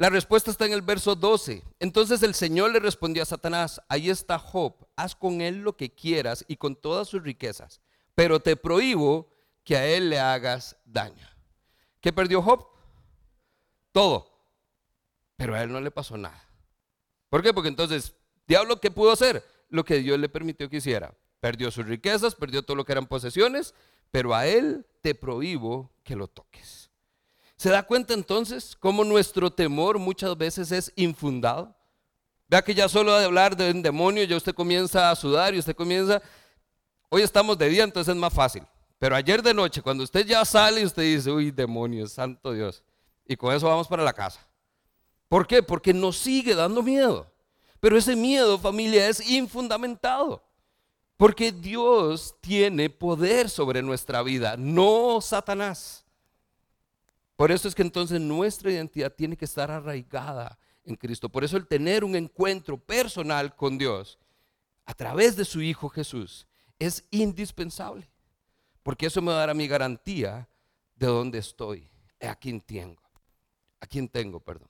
La 0.00 0.08
respuesta 0.08 0.50
está 0.50 0.64
en 0.64 0.72
el 0.72 0.80
verso 0.80 1.14
12. 1.14 1.62
Entonces 1.78 2.22
el 2.22 2.32
Señor 2.34 2.72
le 2.72 2.80
respondió 2.80 3.22
a 3.22 3.26
Satanás, 3.26 3.82
ahí 3.86 4.08
está 4.08 4.38
Job, 4.38 4.88
haz 4.96 5.14
con 5.14 5.42
él 5.42 5.58
lo 5.58 5.76
que 5.76 5.94
quieras 5.94 6.42
y 6.48 6.56
con 6.56 6.74
todas 6.74 7.06
sus 7.06 7.22
riquezas, 7.22 7.82
pero 8.14 8.40
te 8.40 8.56
prohíbo 8.56 9.30
que 9.62 9.76
a 9.76 9.86
él 9.86 10.08
le 10.08 10.18
hagas 10.18 10.74
daño. 10.86 11.28
¿Qué 12.00 12.14
perdió 12.14 12.40
Job? 12.40 12.66
Todo. 13.92 14.26
Pero 15.36 15.54
a 15.54 15.62
él 15.62 15.70
no 15.70 15.82
le 15.82 15.90
pasó 15.90 16.16
nada. 16.16 16.48
¿Por 17.28 17.42
qué? 17.42 17.52
Porque 17.52 17.68
entonces, 17.68 18.14
diablo, 18.46 18.80
¿qué 18.80 18.90
pudo 18.90 19.12
hacer? 19.12 19.44
Lo 19.68 19.84
que 19.84 19.98
Dios 19.98 20.18
le 20.18 20.30
permitió 20.30 20.70
que 20.70 20.78
hiciera. 20.78 21.14
Perdió 21.40 21.70
sus 21.70 21.84
riquezas, 21.84 22.34
perdió 22.34 22.62
todo 22.62 22.74
lo 22.74 22.86
que 22.86 22.92
eran 22.92 23.06
posesiones, 23.06 23.74
pero 24.10 24.34
a 24.34 24.46
él 24.46 24.86
te 25.02 25.14
prohíbo 25.14 25.92
que 26.04 26.16
lo 26.16 26.26
toques. 26.26 26.89
¿Se 27.60 27.68
da 27.68 27.82
cuenta 27.82 28.14
entonces 28.14 28.74
cómo 28.74 29.04
nuestro 29.04 29.50
temor 29.52 29.98
muchas 29.98 30.34
veces 30.34 30.72
es 30.72 30.90
infundado? 30.96 31.76
Vea 32.48 32.62
que 32.62 32.74
ya 32.74 32.88
solo 32.88 33.14
de 33.18 33.26
hablar 33.26 33.54
de 33.54 33.70
un 33.70 33.82
demonio, 33.82 34.24
ya 34.24 34.38
usted 34.38 34.54
comienza 34.54 35.10
a 35.10 35.14
sudar 35.14 35.54
y 35.54 35.58
usted 35.58 35.76
comienza, 35.76 36.22
hoy 37.10 37.20
estamos 37.20 37.58
de 37.58 37.68
día, 37.68 37.84
entonces 37.84 38.14
es 38.14 38.18
más 38.18 38.32
fácil. 38.32 38.62
Pero 38.98 39.14
ayer 39.14 39.42
de 39.42 39.52
noche, 39.52 39.82
cuando 39.82 40.04
usted 40.04 40.24
ya 40.24 40.42
sale 40.46 40.86
usted 40.86 41.02
dice, 41.02 41.30
uy, 41.30 41.50
demonio, 41.50 42.06
santo 42.06 42.54
Dios. 42.54 42.82
Y 43.26 43.36
con 43.36 43.54
eso 43.54 43.66
vamos 43.66 43.88
para 43.88 44.04
la 44.04 44.14
casa. 44.14 44.40
¿Por 45.28 45.46
qué? 45.46 45.62
Porque 45.62 45.92
nos 45.92 46.16
sigue 46.16 46.54
dando 46.54 46.82
miedo. 46.82 47.30
Pero 47.78 47.98
ese 47.98 48.16
miedo, 48.16 48.58
familia, 48.58 49.06
es 49.06 49.20
infundamentado. 49.28 50.42
Porque 51.18 51.52
Dios 51.52 52.34
tiene 52.40 52.88
poder 52.88 53.50
sobre 53.50 53.82
nuestra 53.82 54.22
vida, 54.22 54.56
no 54.56 55.20
Satanás. 55.20 55.99
Por 57.40 57.50
eso 57.50 57.68
es 57.68 57.74
que 57.74 57.80
entonces 57.80 58.20
nuestra 58.20 58.70
identidad 58.70 59.14
tiene 59.14 59.34
que 59.34 59.46
estar 59.46 59.70
arraigada 59.70 60.58
en 60.84 60.94
Cristo. 60.94 61.30
Por 61.30 61.42
eso 61.42 61.56
el 61.56 61.66
tener 61.66 62.04
un 62.04 62.14
encuentro 62.14 62.76
personal 62.76 63.56
con 63.56 63.78
Dios 63.78 64.18
a 64.84 64.92
través 64.92 65.36
de 65.36 65.46
su 65.46 65.62
Hijo 65.62 65.88
Jesús 65.88 66.46
es 66.78 67.02
indispensable. 67.10 68.10
Porque 68.82 69.06
eso 69.06 69.22
me 69.22 69.32
va 69.32 69.42
a 69.42 69.46
dar 69.46 69.56
mi 69.56 69.66
garantía 69.66 70.50
de 70.96 71.06
dónde 71.06 71.38
estoy, 71.38 71.90
a 72.20 72.34
quién 72.34 72.60
tengo. 72.60 73.00
A 73.80 73.86
quién 73.86 74.06
tengo, 74.06 74.40
perdón. 74.40 74.68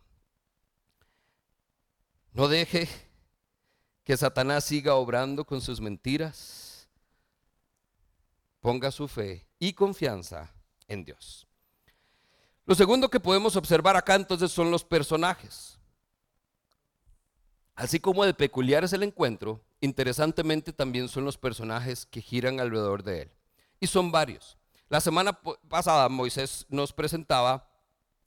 No 2.33 2.47
deje 2.47 2.87
que 4.05 4.17
Satanás 4.17 4.63
siga 4.63 4.95
obrando 4.95 5.45
con 5.45 5.61
sus 5.61 5.81
mentiras. 5.81 6.89
Ponga 8.61 8.93
su 8.93 9.09
fe 9.09 9.49
y 9.59 9.73
confianza 9.73 10.55
en 10.87 11.05
Dios. 11.05 11.50
Lo 12.71 12.77
segundo 12.77 13.11
que 13.11 13.19
podemos 13.19 13.57
observar 13.57 13.97
acá 13.97 14.15
entonces 14.15 14.53
son 14.53 14.71
los 14.71 14.85
personajes. 14.85 15.77
Así 17.75 17.99
como 17.99 18.25
de 18.25 18.33
peculiar 18.33 18.85
es 18.85 18.93
el 18.93 19.03
encuentro, 19.03 19.61
interesantemente 19.81 20.73
también 20.73 21.09
son 21.09 21.25
los 21.25 21.37
personajes 21.37 22.07
que 22.07 22.21
giran 22.21 22.61
alrededor 22.61 23.03
de 23.03 23.23
él. 23.23 23.31
Y 23.81 23.89
son 23.89 24.13
varios. 24.13 24.57
La 24.89 25.01
semana 25.01 25.37
pasada 25.69 26.09
Moisés 26.09 26.65
nos 26.69 26.93
presentaba 26.93 27.69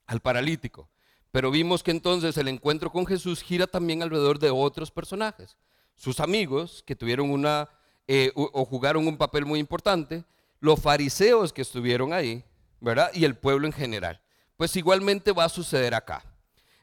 al 0.04 0.20
paralítico, 0.20 0.90
pero 1.30 1.50
vimos 1.50 1.82
que 1.82 1.92
entonces 1.92 2.36
el 2.36 2.48
encuentro 2.48 2.92
con 2.92 3.06
Jesús 3.06 3.40
gira 3.42 3.66
también 3.66 4.02
alrededor 4.02 4.38
de 4.38 4.50
otros 4.50 4.90
personajes. 4.90 5.56
Sus 5.94 6.20
amigos 6.20 6.82
que 6.86 6.94
tuvieron 6.94 7.30
una 7.30 7.70
eh, 8.06 8.30
o 8.34 8.66
jugaron 8.66 9.08
un 9.08 9.16
papel 9.16 9.46
muy 9.46 9.58
importante, 9.58 10.22
los 10.60 10.82
fariseos 10.82 11.50
que 11.50 11.62
estuvieron 11.62 12.12
ahí, 12.12 12.44
¿verdad? 12.78 13.10
Y 13.14 13.24
el 13.24 13.36
pueblo 13.36 13.66
en 13.66 13.72
general. 13.72 14.20
Pues 14.56 14.76
igualmente 14.76 15.32
va 15.32 15.44
a 15.44 15.48
suceder 15.48 15.94
acá. 15.94 16.24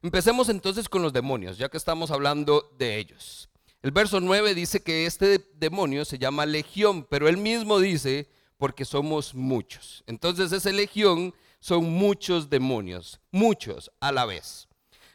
Empecemos 0.01 0.49
entonces 0.49 0.89
con 0.89 1.01
los 1.01 1.13
demonios, 1.13 1.57
ya 1.57 1.69
que 1.69 1.77
estamos 1.77 2.11
hablando 2.11 2.69
de 2.77 2.97
ellos. 2.97 3.49
El 3.81 3.91
verso 3.91 4.19
9 4.19 4.53
dice 4.53 4.83
que 4.83 5.05
este 5.05 5.39
demonio 5.55 6.05
se 6.05 6.19
llama 6.19 6.45
legión, 6.45 7.05
pero 7.09 7.27
él 7.27 7.37
mismo 7.37 7.79
dice 7.79 8.29
porque 8.57 8.85
somos 8.85 9.33
muchos. 9.33 10.03
Entonces 10.05 10.51
esa 10.51 10.71
legión 10.71 11.33
son 11.59 11.85
muchos 11.85 12.49
demonios, 12.49 13.19
muchos 13.31 13.91
a 13.99 14.11
la 14.11 14.25
vez. 14.25 14.67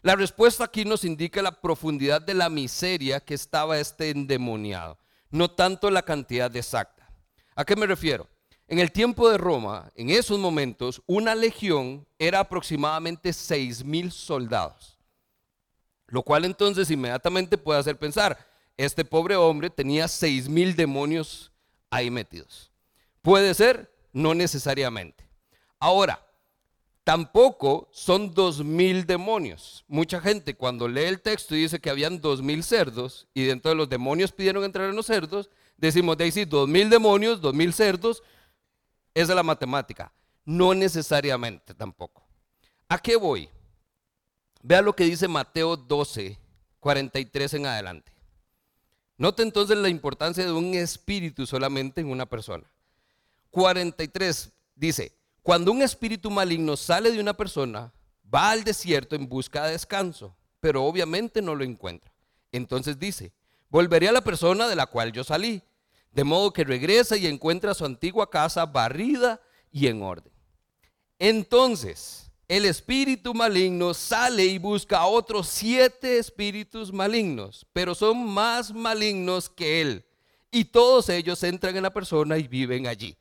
La 0.02 0.16
respuesta 0.16 0.64
aquí 0.64 0.84
nos 0.84 1.04
indica 1.04 1.42
la 1.42 1.60
profundidad 1.60 2.22
de 2.22 2.34
la 2.34 2.48
miseria 2.48 3.20
que 3.20 3.34
estaba 3.34 3.78
este 3.78 4.10
endemoniado, 4.10 4.98
no 5.30 5.50
tanto 5.50 5.90
la 5.90 6.02
cantidad 6.02 6.54
exacta. 6.56 7.10
¿A 7.54 7.64
qué 7.64 7.74
me 7.76 7.86
refiero? 7.86 8.28
En 8.68 8.80
el 8.80 8.90
tiempo 8.90 9.30
de 9.30 9.38
Roma, 9.38 9.92
en 9.94 10.10
esos 10.10 10.38
momentos, 10.40 11.00
una 11.06 11.36
legión 11.36 12.04
era 12.18 12.40
aproximadamente 12.40 13.32
seis 13.32 13.84
mil 13.84 14.10
soldados. 14.10 14.98
Lo 16.08 16.22
cual 16.22 16.44
entonces 16.44 16.90
inmediatamente 16.90 17.58
puede 17.58 17.78
hacer 17.78 17.96
pensar, 17.96 18.38
este 18.76 19.04
pobre 19.04 19.36
hombre 19.36 19.70
tenía 19.70 20.08
seis 20.08 20.48
mil 20.48 20.74
demonios 20.74 21.52
ahí 21.90 22.10
metidos. 22.10 22.72
Puede 23.22 23.54
ser, 23.54 23.90
no 24.12 24.34
necesariamente. 24.34 25.24
Ahora, 25.78 26.20
tampoco 27.04 27.88
son 27.92 28.34
dos 28.34 28.64
mil 28.64 29.06
demonios. 29.06 29.84
Mucha 29.86 30.20
gente 30.20 30.56
cuando 30.56 30.88
lee 30.88 31.04
el 31.04 31.20
texto 31.20 31.54
y 31.54 31.60
dice 31.62 31.78
que 31.78 31.90
habían 31.90 32.20
dos 32.20 32.42
mil 32.42 32.64
cerdos 32.64 33.28
y 33.32 33.44
dentro 33.44 33.68
de 33.68 33.76
los 33.76 33.88
demonios 33.88 34.32
pidieron 34.32 34.64
entrar 34.64 34.88
en 34.90 34.96
los 34.96 35.06
cerdos, 35.06 35.50
decimos, 35.76 36.16
de 36.18 36.46
dos 36.46 36.68
demonios, 36.68 37.40
dos 37.40 37.54
mil 37.54 37.72
cerdos, 37.72 38.24
es 39.16 39.28
de 39.28 39.34
la 39.34 39.42
matemática. 39.42 40.12
No 40.44 40.74
necesariamente 40.74 41.74
tampoco. 41.74 42.22
¿A 42.86 42.98
qué 42.98 43.16
voy? 43.16 43.48
Vea 44.62 44.82
lo 44.82 44.94
que 44.94 45.04
dice 45.04 45.26
Mateo 45.26 45.74
12, 45.74 46.38
43 46.80 47.54
en 47.54 47.66
adelante. 47.66 48.12
Note 49.16 49.42
entonces 49.42 49.78
la 49.78 49.88
importancia 49.88 50.44
de 50.44 50.52
un 50.52 50.74
espíritu 50.74 51.46
solamente 51.46 52.02
en 52.02 52.10
una 52.10 52.26
persona. 52.26 52.70
43 53.52 54.52
dice, 54.74 55.16
cuando 55.42 55.72
un 55.72 55.80
espíritu 55.80 56.30
maligno 56.30 56.76
sale 56.76 57.10
de 57.10 57.18
una 57.18 57.32
persona, 57.32 57.94
va 58.32 58.50
al 58.50 58.64
desierto 58.64 59.16
en 59.16 59.30
busca 59.30 59.64
de 59.64 59.72
descanso, 59.72 60.36
pero 60.60 60.84
obviamente 60.84 61.40
no 61.40 61.54
lo 61.54 61.64
encuentra. 61.64 62.12
Entonces 62.52 62.98
dice, 62.98 63.32
volveré 63.70 64.08
a 64.08 64.12
la 64.12 64.20
persona 64.20 64.68
de 64.68 64.76
la 64.76 64.84
cual 64.84 65.10
yo 65.10 65.24
salí, 65.24 65.62
de 66.16 66.24
modo 66.24 66.50
que 66.50 66.64
regresa 66.64 67.14
y 67.18 67.26
encuentra 67.26 67.74
su 67.74 67.84
antigua 67.84 68.30
casa 68.30 68.64
barrida 68.64 69.38
y 69.70 69.86
en 69.86 70.02
orden. 70.02 70.32
Entonces, 71.18 72.32
el 72.48 72.64
espíritu 72.64 73.34
maligno 73.34 73.92
sale 73.92 74.46
y 74.46 74.56
busca 74.56 75.00
a 75.00 75.06
otros 75.08 75.46
siete 75.46 76.16
espíritus 76.16 76.90
malignos, 76.90 77.66
pero 77.70 77.94
son 77.94 78.26
más 78.26 78.72
malignos 78.72 79.50
que 79.50 79.82
él. 79.82 80.06
Y 80.50 80.64
todos 80.64 81.10
ellos 81.10 81.42
entran 81.42 81.76
en 81.76 81.82
la 81.82 81.92
persona 81.92 82.38
y 82.38 82.48
viven 82.48 82.86
allí. 82.86 83.14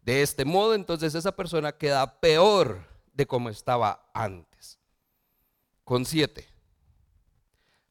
De 0.00 0.22
este 0.22 0.44
modo, 0.44 0.74
entonces 0.74 1.16
esa 1.16 1.34
persona 1.34 1.72
queda 1.72 2.20
peor 2.20 2.86
de 3.12 3.26
como 3.26 3.50
estaba 3.50 4.08
antes. 4.14 4.78
Con 5.82 6.04
siete. 6.04 6.46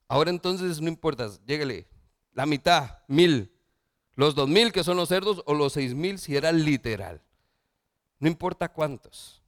Ahora 0.08 0.30
entonces 0.30 0.80
no 0.80 0.88
importa, 0.88 1.30
lléguele 1.46 1.90
la 2.32 2.46
mitad, 2.46 3.00
mil, 3.10 3.52
los 4.16 4.36
dos 4.36 4.48
mil 4.48 4.72
que 4.72 4.84
son 4.84 4.98
los 4.98 5.10
cerdos 5.10 5.44
o 5.46 5.54
los 5.54 5.74
seis 5.74 5.94
mil 5.94 6.20
si 6.20 6.36
era 6.36 6.52
literal. 6.52 7.22
No 8.20 8.28
importa 8.28 8.70
cuántos. 8.70 9.42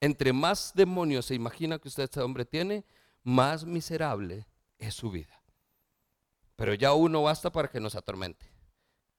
Entre 0.00 0.32
más 0.32 0.72
demonios 0.74 1.26
se 1.26 1.34
imagina 1.34 1.78
que 1.78 1.88
usted, 1.88 2.04
este 2.04 2.20
hombre, 2.20 2.44
tiene, 2.44 2.84
más 3.22 3.64
miserable 3.64 4.46
es 4.78 4.94
su 4.94 5.10
vida. 5.10 5.42
Pero 6.56 6.74
ya 6.74 6.92
uno 6.92 7.22
basta 7.22 7.50
para 7.50 7.68
que 7.68 7.80
nos 7.80 7.94
atormente. 7.94 8.46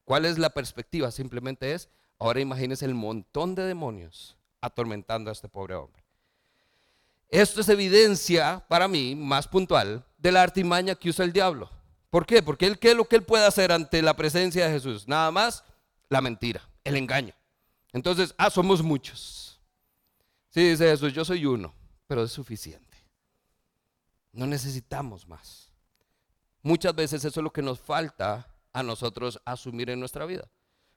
¿Cuál 0.04 0.26
es 0.26 0.38
la 0.38 0.50
perspectiva? 0.50 1.12
Simplemente 1.12 1.74
es, 1.74 1.90
ahora 2.20 2.42
imagínese 2.42 2.86
el 2.86 2.96
montón 2.96 3.56
de 3.56 3.64
demonios 3.64 4.38
atormentando 4.62 5.30
a 5.30 5.34
este 5.34 5.50
pobre 5.50 5.76
hombre. 5.76 6.04
Esto 7.30 7.62
es 7.62 7.70
evidencia 7.70 8.64
para 8.68 8.88
mí 8.88 9.16
más 9.16 9.48
puntual 9.48 10.06
de 10.18 10.32
la 10.32 10.44
artimaña 10.44 10.96
que 10.96 11.10
usa 11.10 11.26
el 11.26 11.34
diablo. 11.34 11.70
¿Por 12.14 12.28
qué? 12.28 12.44
Porque 12.44 12.68
él, 12.68 12.78
¿qué 12.78 12.92
es 12.92 12.96
lo 12.96 13.06
que 13.06 13.16
él 13.16 13.24
puede 13.24 13.44
hacer 13.44 13.72
ante 13.72 14.00
la 14.04 14.16
presencia 14.16 14.68
de 14.68 14.72
Jesús? 14.72 15.08
Nada 15.08 15.32
más 15.32 15.64
la 16.10 16.22
mentira, 16.22 16.62
el 16.84 16.96
engaño. 16.96 17.34
Entonces, 17.92 18.36
ah, 18.38 18.52
somos 18.52 18.84
muchos. 18.84 19.60
Sí, 20.50 20.70
dice 20.70 20.92
Jesús, 20.92 21.12
yo 21.12 21.26
soy 21.26 21.44
uno, 21.48 21.74
pero 22.06 22.22
es 22.22 22.32
suficiente. 22.32 23.00
No 24.32 24.46
necesitamos 24.46 25.28
más. 25.28 25.72
Muchas 26.62 26.94
veces 26.94 27.26
eso 27.26 27.40
es 27.40 27.44
lo 27.44 27.52
que 27.52 27.64
nos 27.64 27.80
falta 27.80 28.48
a 28.74 28.84
nosotros 28.84 29.42
asumir 29.44 29.90
en 29.90 30.00
nuestra 30.00 30.28
vida. 30.28 30.48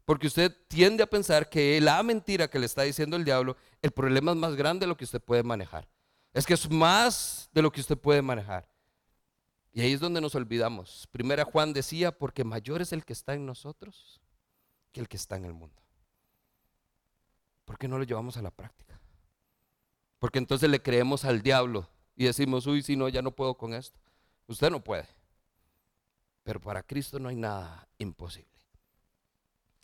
Porque 0.04 0.26
usted 0.26 0.54
tiende 0.68 1.02
a 1.02 1.06
pensar 1.06 1.48
que 1.48 1.80
la 1.80 2.02
mentira 2.02 2.50
que 2.50 2.58
le 2.58 2.66
está 2.66 2.82
diciendo 2.82 3.16
el 3.16 3.24
diablo, 3.24 3.56
el 3.80 3.90
problema 3.90 4.32
es 4.32 4.36
más 4.36 4.54
grande 4.54 4.84
de 4.84 4.88
lo 4.88 4.98
que 4.98 5.04
usted 5.04 5.22
puede 5.22 5.42
manejar. 5.42 5.88
Es 6.34 6.44
que 6.44 6.52
es 6.52 6.70
más 6.70 7.48
de 7.54 7.62
lo 7.62 7.72
que 7.72 7.80
usted 7.80 7.96
puede 7.96 8.20
manejar. 8.20 8.68
Y 9.76 9.82
ahí 9.82 9.92
es 9.92 10.00
donde 10.00 10.22
nos 10.22 10.34
olvidamos. 10.34 11.06
Primera 11.12 11.44
Juan 11.44 11.74
decía, 11.74 12.10
porque 12.10 12.44
mayor 12.44 12.80
es 12.80 12.94
el 12.94 13.04
que 13.04 13.12
está 13.12 13.34
en 13.34 13.44
nosotros 13.44 14.22
que 14.90 15.00
el 15.00 15.06
que 15.06 15.18
está 15.18 15.36
en 15.36 15.44
el 15.44 15.52
mundo. 15.52 15.82
¿Por 17.66 17.76
qué 17.76 17.86
no 17.86 17.98
lo 17.98 18.04
llevamos 18.04 18.38
a 18.38 18.42
la 18.42 18.50
práctica? 18.50 18.98
Porque 20.18 20.38
entonces 20.38 20.70
le 20.70 20.80
creemos 20.80 21.26
al 21.26 21.42
diablo 21.42 21.90
y 22.16 22.24
decimos, 22.24 22.66
uy, 22.66 22.82
si 22.82 22.96
no, 22.96 23.06
ya 23.10 23.20
no 23.20 23.32
puedo 23.32 23.58
con 23.58 23.74
esto. 23.74 24.00
Usted 24.46 24.70
no 24.70 24.82
puede. 24.82 25.06
Pero 26.42 26.58
para 26.58 26.82
Cristo 26.82 27.18
no 27.18 27.28
hay 27.28 27.36
nada 27.36 27.86
imposible. 27.98 28.58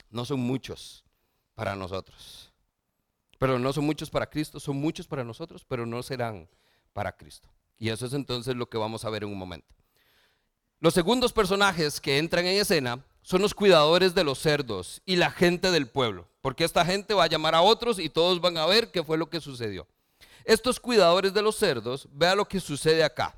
No 0.09 0.25
son 0.25 0.41
muchos 0.41 1.05
para 1.55 1.77
nosotros. 1.77 2.51
Pero 3.39 3.59
no 3.59 3.71
son 3.75 3.85
muchos 3.85 4.09
para 4.09 4.31
Cristo, 4.31 4.59
son 4.59 4.77
muchos 4.77 5.07
para 5.07 5.23
nosotros, 5.23 5.67
pero 5.67 5.85
no 5.85 6.03
serán 6.03 6.49
para 6.95 7.15
Cristo. 7.15 7.51
Y 7.77 7.91
eso 7.91 8.07
es 8.07 8.15
entonces 8.15 8.57
lo 8.57 8.71
que 8.71 8.79
vamos 8.79 9.05
a 9.05 9.11
ver 9.11 9.25
en 9.25 9.29
un 9.29 9.39
momento. 9.39 9.82
Los 10.83 10.95
segundos 10.95 11.33
personajes 11.33 12.01
que 12.01 12.19
entran 12.19 12.45
en 12.45 12.61
escena 12.61 13.05
son 13.23 13.41
los 13.41 13.55
cuidadores 13.55 14.17
de 14.17 14.25
los 14.25 14.41
cerdos 14.41 15.01
y 15.07 15.15
la 15.15 15.31
gente 15.31 15.71
del 15.71 15.87
pueblo, 15.87 16.27
porque 16.41 16.65
esta 16.65 16.85
gente 16.85 17.15
va 17.15 17.23
a 17.23 17.29
llamar 17.29 17.55
a 17.55 17.63
otros 17.63 18.01
y 18.01 18.09
todos 18.09 18.41
van 18.41 18.57
a 18.57 18.67
ver 18.67 18.91
qué 18.91 19.05
fue 19.05 19.17
lo 19.17 19.31
que 19.31 19.41
sucedió. 19.41 19.87
Estos 20.45 20.81
cuidadores 20.81 21.33
de 21.35 21.41
los 21.41 21.55
cerdos, 21.55 22.09
vea 22.11 22.35
lo 22.35 22.49
que 22.49 22.59
sucede 22.59 23.05
acá. 23.05 23.37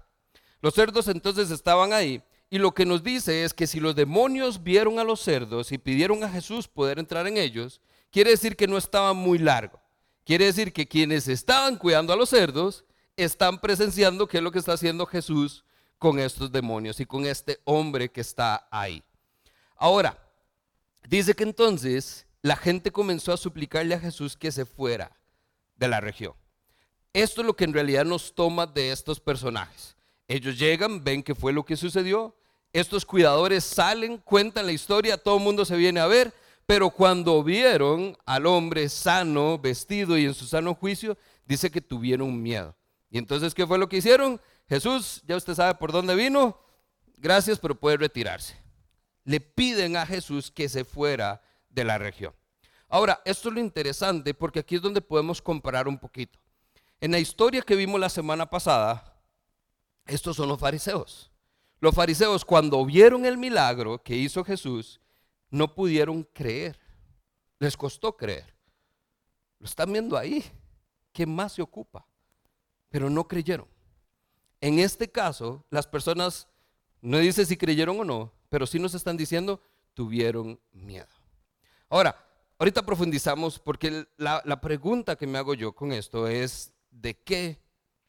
Los 0.63 0.73
cerdos 0.73 1.07
entonces 1.07 1.51
estaban 1.51 1.93
ahí 1.93 2.23
y 2.49 2.57
lo 2.57 2.73
que 2.73 2.87
nos 2.87 3.03
dice 3.03 3.45
es 3.45 3.53
que 3.53 3.67
si 3.67 3.79
los 3.79 3.95
demonios 3.95 4.63
vieron 4.63 4.99
a 4.99 5.05
los 5.05 5.21
cerdos 5.21 5.71
y 5.71 5.77
pidieron 5.77 6.25
a 6.25 6.31
Jesús 6.31 6.67
poder 6.67 6.99
entrar 6.99 7.27
en 7.27 7.37
ellos, 7.37 7.83
quiere 8.11 8.31
decir 8.31 8.57
que 8.57 8.67
no 8.67 8.79
estaba 8.79 9.13
muy 9.13 9.37
largo. 9.37 9.79
Quiere 10.25 10.47
decir 10.47 10.73
que 10.73 10.89
quienes 10.89 11.29
estaban 11.29 11.77
cuidando 11.77 12.15
a 12.15 12.17
los 12.17 12.31
cerdos 12.31 12.87
están 13.19 13.61
presenciando 13.61 14.29
qué 14.29 14.39
es 14.39 14.43
lo 14.43 14.51
que 14.51 14.61
está 14.61 14.73
haciendo 14.73 15.05
Jesús 15.05 15.63
con 16.05 16.19
estos 16.19 16.53
demonios 16.53 17.01
y 17.01 17.07
con 17.07 17.25
este 17.25 17.61
hombre 17.65 18.11
que 18.11 18.21
está 18.21 18.69
ahí. 18.71 19.03
Ahora, 19.75 20.19
dice 21.09 21.33
que 21.33 21.45
entonces 21.45 22.27
la 22.43 22.57
gente 22.57 22.93
comenzó 22.93 23.33
a 23.33 23.39
suplicarle 23.39 23.95
a 23.95 23.99
Jesús 23.99 24.37
que 24.37 24.53
se 24.53 24.67
fuera 24.67 25.17
de 25.77 25.89
la 25.89 26.03
región. 26.03 26.35
Esto 27.15 27.41
es 27.41 27.47
lo 27.47 27.57
que 27.57 27.65
en 27.65 27.73
realidad 27.73 28.05
nos 28.05 28.35
toma 28.35 28.67
de 28.67 28.93
estos 28.93 29.19
personajes. 29.19 29.97
Ellos 30.29 30.59
llegan, 30.59 31.03
ven 31.03 31.23
qué 31.23 31.35
fue 31.35 31.55
lo 31.55 31.65
que 31.65 31.75
sucedió, 31.75 32.37
estos 32.75 33.07
cuidadores 33.07 33.65
salen, 33.65 34.19
cuentan 34.19 34.67
la 34.67 34.73
historia, 34.73 35.17
todo 35.17 35.39
el 35.39 35.43
mundo 35.43 35.65
se 35.65 35.75
viene 35.75 36.01
a 36.01 36.07
ver, 36.07 36.35
pero 36.67 36.91
cuando 36.91 37.43
vieron 37.43 38.15
al 38.27 38.45
hombre 38.45 38.91
sano, 38.91 39.59
vestido 39.59 40.19
y 40.19 40.27
en 40.27 40.35
su 40.35 40.45
sano 40.45 40.75
juicio, 40.75 41.17
dice 41.47 41.71
que 41.71 41.81
tuvieron 41.81 42.43
miedo. 42.43 42.77
Y 43.11 43.17
entonces, 43.17 43.55
¿qué 43.55 43.67
fue 43.67 43.79
lo 43.79 43.89
que 43.89 43.97
hicieron? 43.97 44.39
Jesús, 44.69 45.23
ya 45.27 45.37
usted 45.37 45.55
sabe 45.55 45.75
por 45.75 45.93
dónde 45.93 46.15
vino, 46.15 46.59
gracias, 47.17 47.59
pero 47.59 47.75
puede 47.75 47.97
retirarse. 47.97 48.57
Le 49.25 49.41
piden 49.41 49.97
a 49.97 50.07
Jesús 50.07 50.51
que 50.51 50.69
se 50.69 50.85
fuera 50.85 51.43
de 51.69 51.85
la 51.85 51.99
región. 51.99 52.35
Ahora, 52.89 53.21
esto 53.25 53.49
es 53.49 53.55
lo 53.55 53.61
interesante 53.61 54.35
porque 54.35 54.61
aquí 54.61 54.77
es 54.77 54.83
donde 54.83 55.01
podemos 55.01 55.43
comparar 55.43 55.89
un 55.89 55.99
poquito. 55.99 56.39
En 57.01 57.11
la 57.11 57.19
historia 57.19 57.63
que 57.63 57.77
vimos 57.77 58.01
la 58.01 58.09
semana 58.09 58.49
pasada, 58.49 59.19
estos 60.07 60.37
son 60.37 60.49
los 60.49 60.61
fariseos. 60.61 61.31
Los 61.81 61.95
fariseos 61.95 62.45
cuando 62.45 62.85
vieron 62.85 63.27
el 63.27 63.37
milagro 63.37 64.03
que 64.03 64.17
hizo 64.17 64.45
Jesús, 64.45 65.01
no 65.51 65.75
pudieron 65.75 66.23
creer. 66.33 66.79
Les 67.59 67.77
costó 67.77 68.17
creer. 68.17 68.55
Lo 69.59 69.67
están 69.67 69.93
viendo 69.93 70.17
ahí. 70.17 70.45
¿Qué 71.13 71.27
más 71.27 71.53
se 71.53 71.63
ocupa? 71.63 72.07
Pero 72.89 73.11
no 73.11 73.27
creyeron. 73.27 73.74
En 74.65 74.79
este 74.79 75.11
caso, 75.11 75.63
las 75.69 75.87
personas, 75.87 76.49
no 77.03 77.19
dice 77.19 77.45
si 77.45 77.55
creyeron 77.55 78.01
o 78.01 78.05
no, 78.05 78.33
pero 78.49 78.67
sí 78.67 78.79
nos 78.79 78.95
están 78.95 79.15
diciendo, 79.15 79.61
tuvieron 79.93 80.59
miedo. 80.73 81.13
Ahora, 81.91 82.17
ahorita 82.59 82.87
profundizamos 82.87 83.59
porque 83.59 84.07
la, 84.17 84.41
la 84.47 84.63
pregunta 84.63 85.17
que 85.17 85.27
me 85.27 85.37
hago 85.37 85.53
yo 85.53 85.75
con 85.75 85.93
esto 85.93 86.27
es, 86.29 86.73
de 86.91 87.13
qué 87.13 87.61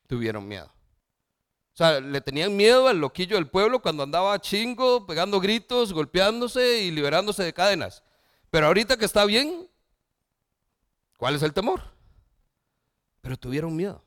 tuvieron 0.07 0.47
miedo. 0.47 0.67
O 0.67 1.77
sea, 1.77 1.99
le 1.99 2.21
tenían 2.21 2.55
miedo 2.55 2.87
al 2.87 3.01
loquillo 3.01 3.35
del 3.35 3.49
pueblo 3.49 3.81
cuando 3.81 4.03
andaba 4.03 4.39
chingo, 4.39 5.05
pegando 5.05 5.41
gritos, 5.41 5.91
golpeándose 5.91 6.83
y 6.83 6.91
liberándose 6.91 7.43
de 7.43 7.51
cadenas. 7.51 8.01
Pero 8.49 8.67
ahorita 8.67 8.95
que 8.95 9.03
está 9.03 9.25
bien, 9.25 9.69
¿cuál 11.17 11.35
es 11.35 11.43
el 11.43 11.51
temor? 11.51 11.81
Pero 13.19 13.35
tuvieron 13.35 13.75
miedo. 13.75 14.04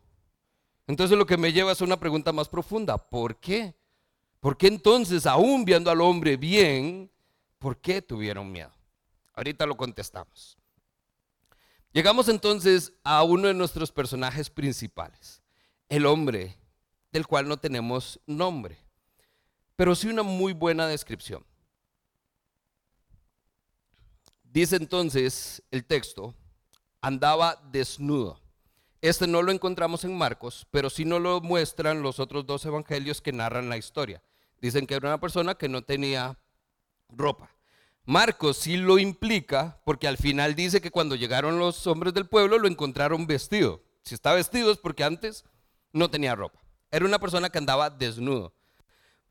Entonces 0.88 1.16
lo 1.16 1.27
que 1.27 1.37
me 1.37 1.53
lleva 1.53 1.70
es 1.70 1.81
una 1.83 2.01
pregunta 2.01 2.33
más 2.33 2.48
profunda. 2.48 2.96
¿Por 2.98 3.37
qué? 3.37 3.77
¿Por 4.40 4.57
qué 4.57 4.68
entonces, 4.68 5.27
aún 5.27 5.64
viendo 5.64 5.90
al 5.90 6.01
hombre 6.01 6.37
bien, 6.37 7.11
por 7.59 7.77
qué 7.79 8.01
tuvieron 8.01 8.51
miedo? 8.51 8.72
Ahorita 9.35 9.66
lo 9.66 9.77
contestamos. 9.77 10.57
Llegamos 11.92 12.29
entonces 12.29 12.92
a 13.05 13.22
uno 13.22 13.48
de 13.48 13.55
nuestros 13.55 13.92
personajes 13.92 14.48
principales, 14.48 15.42
el 15.88 16.07
hombre 16.07 16.57
del 17.12 17.27
cual 17.27 17.48
no 17.48 17.59
tenemos 17.59 18.18
nombre, 18.27 18.79
pero 19.77 19.94
sí 19.94 20.09
una 20.09 20.22
muy 20.22 20.53
buena 20.53 20.87
descripción. 20.87 21.44
Dice 24.42 24.77
entonces 24.77 25.62
el 25.70 25.85
texto, 25.85 26.35
andaba 27.01 27.61
desnudo. 27.70 28.40
Este 29.01 29.29
no 29.29 29.43
lo 29.43 29.53
encontramos 29.53 30.05
en 30.05 30.17
Marcos, 30.17 30.67
pero 30.71 30.91
sí 30.91 31.05
nos 31.05 31.21
lo 31.21 31.41
muestran 31.41 32.03
los 32.03 32.19
otros 32.19 32.47
dos 32.47 32.65
evangelios 32.65 33.21
que 33.21 33.33
narran 33.33 33.69
la 33.69 33.77
historia. 33.77 34.23
Dicen 34.61 34.87
que 34.87 34.95
era 34.95 35.09
una 35.09 35.21
persona 35.21 35.55
que 35.55 35.69
no 35.69 35.83
tenía 35.83 36.37
ropa. 37.09 37.51
Marcos 38.05 38.57
sí 38.57 38.77
lo 38.77 38.99
implica 38.99 39.81
porque 39.85 40.09
al 40.09 40.17
final 40.17 40.55
dice 40.55 40.81
que 40.81 40.91
cuando 40.91 41.15
llegaron 41.15 41.59
los 41.59 41.87
hombres 41.87 42.13
del 42.15 42.27
pueblo 42.27 42.59
lo 42.59 42.67
encontraron 42.67 43.27
vestido. 43.27 43.83
Si 44.03 44.15
está 44.15 44.33
vestido 44.33 44.73
es 44.73 44.79
porque 44.79 45.05
antes 45.05 45.45
no 45.93 46.11
tenía 46.11 46.35
ropa. 46.35 46.59
Era 46.91 47.05
una 47.05 47.19
persona 47.19 47.51
que 47.51 47.59
andaba 47.59 47.91
desnudo. 47.91 48.55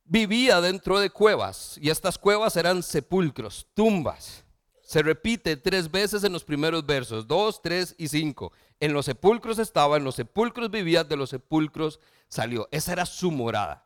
Vivía 0.06 0.62
dentro 0.62 1.00
de 1.00 1.10
cuevas 1.10 1.78
y 1.82 1.90
estas 1.90 2.18
cuevas 2.18 2.56
eran 2.56 2.84
sepulcros, 2.84 3.68
tumbas. 3.74 4.46
Se 4.88 5.04
repite 5.04 5.58
tres 5.58 5.92
veces 5.92 6.24
en 6.24 6.32
los 6.32 6.46
primeros 6.46 6.86
versos, 6.86 7.28
dos, 7.28 7.62
tres 7.62 7.94
y 7.98 8.08
cinco. 8.08 8.54
En 8.80 8.94
los 8.94 9.04
sepulcros 9.04 9.60
estaba, 9.60 9.98
en 9.98 10.06
los 10.06 10.16
sepulcros 10.16 10.72
vivía, 10.72 11.04
de 11.04 11.18
los 11.18 11.30
sepulcros 11.30 12.00
salió. 12.30 12.70
Esa 12.72 12.94
era 12.94 13.06
su 13.06 13.30
morada. 13.30 13.84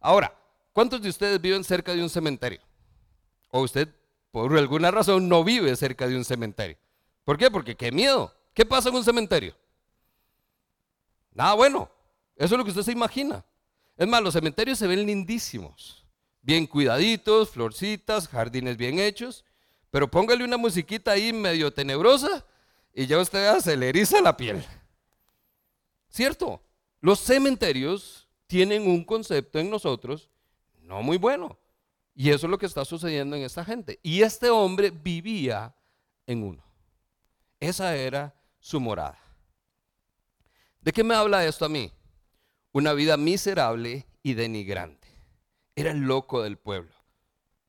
Ahora, 0.00 0.36
¿cuántos 0.72 1.00
de 1.02 1.08
ustedes 1.08 1.40
viven 1.40 1.62
cerca 1.62 1.94
de 1.94 2.02
un 2.02 2.10
cementerio? 2.10 2.60
O 3.52 3.60
usted, 3.60 3.94
por 4.32 4.58
alguna 4.58 4.90
razón, 4.90 5.28
no 5.28 5.44
vive 5.44 5.76
cerca 5.76 6.08
de 6.08 6.16
un 6.16 6.24
cementerio. 6.24 6.78
¿Por 7.24 7.38
qué? 7.38 7.48
Porque 7.48 7.76
qué 7.76 7.92
miedo. 7.92 8.34
¿Qué 8.52 8.66
pasa 8.66 8.88
en 8.88 8.96
un 8.96 9.04
cementerio? 9.04 9.54
Nada 11.32 11.54
bueno. 11.54 11.88
Eso 12.34 12.56
es 12.56 12.58
lo 12.58 12.64
que 12.64 12.70
usted 12.70 12.82
se 12.82 12.90
imagina. 12.90 13.44
Es 13.96 14.08
más, 14.08 14.20
los 14.20 14.34
cementerios 14.34 14.80
se 14.80 14.88
ven 14.88 15.06
lindísimos. 15.06 16.04
Bien 16.42 16.66
cuidaditos, 16.66 17.50
florcitas, 17.50 18.26
jardines 18.26 18.76
bien 18.76 18.98
hechos. 18.98 19.44
Pero 19.90 20.10
póngale 20.10 20.44
una 20.44 20.56
musiquita 20.56 21.12
ahí 21.12 21.32
medio 21.32 21.72
tenebrosa 21.72 22.44
y 22.92 23.06
ya 23.06 23.18
usted 23.18 23.58
se 23.58 23.76
le 23.76 23.88
eriza 23.88 24.20
la 24.20 24.36
piel. 24.36 24.64
¿Cierto? 26.08 26.62
Los 27.00 27.20
cementerios 27.20 28.28
tienen 28.46 28.88
un 28.88 29.04
concepto 29.04 29.58
en 29.58 29.70
nosotros 29.70 30.30
no 30.90 31.02
muy 31.02 31.16
bueno. 31.16 31.56
Y 32.16 32.30
eso 32.30 32.46
es 32.46 32.50
lo 32.50 32.58
que 32.58 32.66
está 32.66 32.84
sucediendo 32.84 33.36
en 33.36 33.42
esta 33.42 33.64
gente. 33.64 34.00
Y 34.02 34.22
este 34.22 34.50
hombre 34.50 34.90
vivía 34.90 35.74
en 36.26 36.42
uno. 36.42 36.64
Esa 37.60 37.96
era 37.96 38.34
su 38.58 38.80
morada. 38.80 39.18
¿De 40.80 40.92
qué 40.92 41.04
me 41.04 41.14
habla 41.14 41.46
esto 41.46 41.64
a 41.64 41.68
mí? 41.68 41.92
Una 42.72 42.92
vida 42.92 43.16
miserable 43.16 44.04
y 44.22 44.34
denigrante. 44.34 45.08
Era 45.76 45.92
el 45.92 46.00
loco 46.00 46.42
del 46.42 46.58
pueblo. 46.58 46.92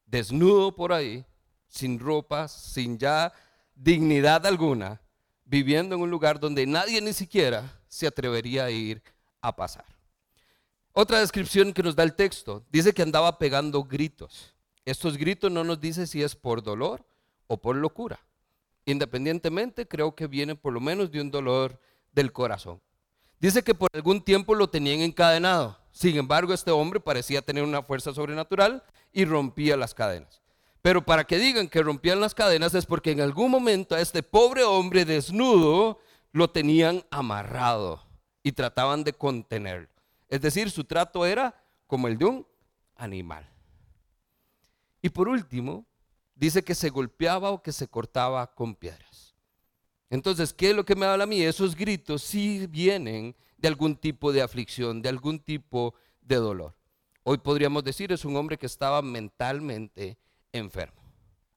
Desnudo 0.05 0.75
por 0.75 0.91
ahí, 0.91 1.23
sin 1.71 1.99
ropa, 1.99 2.47
sin 2.47 2.99
ya 2.99 3.33
dignidad 3.73 4.45
alguna, 4.45 5.01
viviendo 5.45 5.95
en 5.95 6.01
un 6.01 6.11
lugar 6.11 6.39
donde 6.39 6.67
nadie 6.67 7.01
ni 7.01 7.13
siquiera 7.13 7.79
se 7.87 8.05
atrevería 8.05 8.65
a 8.65 8.71
ir 8.71 9.01
a 9.41 9.55
pasar. 9.55 9.85
Otra 10.91 11.19
descripción 11.19 11.73
que 11.73 11.81
nos 11.81 11.95
da 11.95 12.03
el 12.03 12.13
texto 12.13 12.65
dice 12.69 12.93
que 12.93 13.01
andaba 13.01 13.39
pegando 13.39 13.83
gritos. 13.83 14.53
Estos 14.83 15.17
gritos 15.17 15.49
no 15.49 15.63
nos 15.63 15.79
dice 15.79 16.05
si 16.05 16.21
es 16.21 16.35
por 16.35 16.61
dolor 16.61 17.05
o 17.47 17.61
por 17.61 17.77
locura. 17.77 18.19
Independientemente, 18.85 19.87
creo 19.87 20.13
que 20.13 20.27
viene 20.27 20.55
por 20.55 20.73
lo 20.73 20.81
menos 20.81 21.09
de 21.09 21.21
un 21.21 21.31
dolor 21.31 21.79
del 22.11 22.33
corazón. 22.33 22.81
Dice 23.39 23.63
que 23.63 23.73
por 23.73 23.89
algún 23.93 24.21
tiempo 24.21 24.55
lo 24.55 24.69
tenían 24.69 24.99
encadenado. 24.99 25.77
Sin 25.91 26.17
embargo, 26.17 26.53
este 26.53 26.71
hombre 26.71 26.99
parecía 26.99 27.41
tener 27.41 27.63
una 27.63 27.81
fuerza 27.81 28.13
sobrenatural 28.13 28.83
y 29.13 29.23
rompía 29.23 29.77
las 29.77 29.93
cadenas. 29.93 30.40
Pero 30.81 31.05
para 31.05 31.25
que 31.25 31.37
digan 31.37 31.67
que 31.67 31.83
rompían 31.83 32.19
las 32.19 32.33
cadenas 32.33 32.73
es 32.73 32.85
porque 32.85 33.11
en 33.11 33.21
algún 33.21 33.51
momento 33.51 33.95
a 33.95 34.01
este 34.01 34.23
pobre 34.23 34.63
hombre 34.63 35.05
desnudo 35.05 35.99
lo 36.31 36.49
tenían 36.49 37.03
amarrado 37.11 38.03
y 38.41 38.51
trataban 38.53 39.03
de 39.03 39.13
contenerlo. 39.13 39.89
Es 40.27 40.41
decir, 40.41 40.71
su 40.71 40.83
trato 40.83 41.25
era 41.25 41.63
como 41.85 42.07
el 42.07 42.17
de 42.17 42.25
un 42.25 42.47
animal. 42.95 43.47
Y 45.01 45.09
por 45.09 45.27
último, 45.27 45.85
dice 46.35 46.63
que 46.63 46.73
se 46.73 46.89
golpeaba 46.89 47.51
o 47.51 47.61
que 47.61 47.71
se 47.71 47.87
cortaba 47.87 48.47
con 48.53 48.75
piedras. 48.75 49.35
Entonces, 50.09 50.53
¿qué 50.53 50.71
es 50.71 50.75
lo 50.75 50.85
que 50.85 50.95
me 50.95 51.05
habla 51.05 51.25
a 51.25 51.27
mí? 51.27 51.41
Esos 51.41 51.75
gritos 51.75 52.21
sí 52.21 52.65
vienen 52.67 53.35
de 53.57 53.67
algún 53.67 53.95
tipo 53.95 54.31
de 54.31 54.41
aflicción, 54.41 55.01
de 55.01 55.09
algún 55.09 55.39
tipo 55.39 55.93
de 56.21 56.35
dolor. 56.37 56.75
Hoy 57.23 57.37
podríamos 57.37 57.83
decir 57.83 58.11
es 58.11 58.25
un 58.25 58.35
hombre 58.35 58.57
que 58.57 58.65
estaba 58.65 59.01
mentalmente 59.01 60.17
enfermo. 60.53 61.01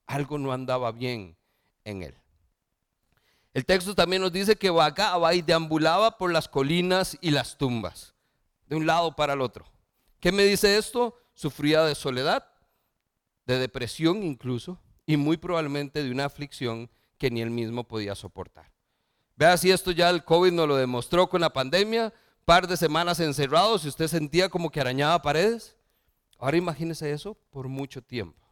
Algo 0.07 0.39
no 0.39 0.53
andaba 0.53 0.93
bien 0.93 1.37
en 1.85 2.03
él. 2.03 2.15
El 3.53 3.65
texto 3.65 3.95
también 3.95 4.21
nos 4.21 4.33
dice 4.33 4.57
que 4.57 4.71
vagaba 4.71 5.33
y 5.35 5.43
deambulaba 5.43 6.19
por 6.19 6.33
las 6.33 6.49
colinas 6.49 7.17
y 7.21 7.31
las 7.31 7.57
tumbas, 7.57 8.15
de 8.67 8.77
un 8.77 8.87
lado 8.87 9.15
para 9.15 9.35
el 9.35 9.41
otro. 9.41 9.65
¿Qué 10.19 10.33
me 10.33 10.45
dice 10.45 10.77
esto? 10.77 11.17
Sufría 11.35 11.85
de 11.85 11.95
soledad, 11.95 12.47
de 13.47 13.59
depresión 13.59 14.23
incluso, 14.23 14.81
y 15.07 15.17
muy 15.17 15.37
probablemente 15.37 16.03
de 16.03 16.11
una 16.11 16.25
aflicción 16.25 16.91
que 17.19 17.31
ni 17.31 17.43
él 17.43 17.51
mismo 17.51 17.85
podía 17.85 18.15
soportar. 18.15 18.73
Vea 19.37 19.57
si 19.57 19.71
esto 19.71 19.91
ya 19.91 20.11
el 20.11 20.25
COVID 20.25 20.53
nos 20.53 20.69
lo 20.69 20.77
demostró 20.77 21.29
con 21.29 21.41
la 21.41 21.53
pandemia, 21.53 22.13
par 22.45 22.67
de 22.67 22.77
semanas 22.77 23.21
encerrados 23.21 23.85
y 23.85 23.89
usted 23.89 24.09
sentía 24.09 24.49
como 24.49 24.71
que 24.71 24.81
arañaba 24.81 25.23
paredes. 25.23 25.77
Ahora 26.39 26.57
imagínese 26.57 27.11
eso 27.13 27.35
por 27.51 27.69
mucho 27.69 28.03
tiempo. 28.03 28.44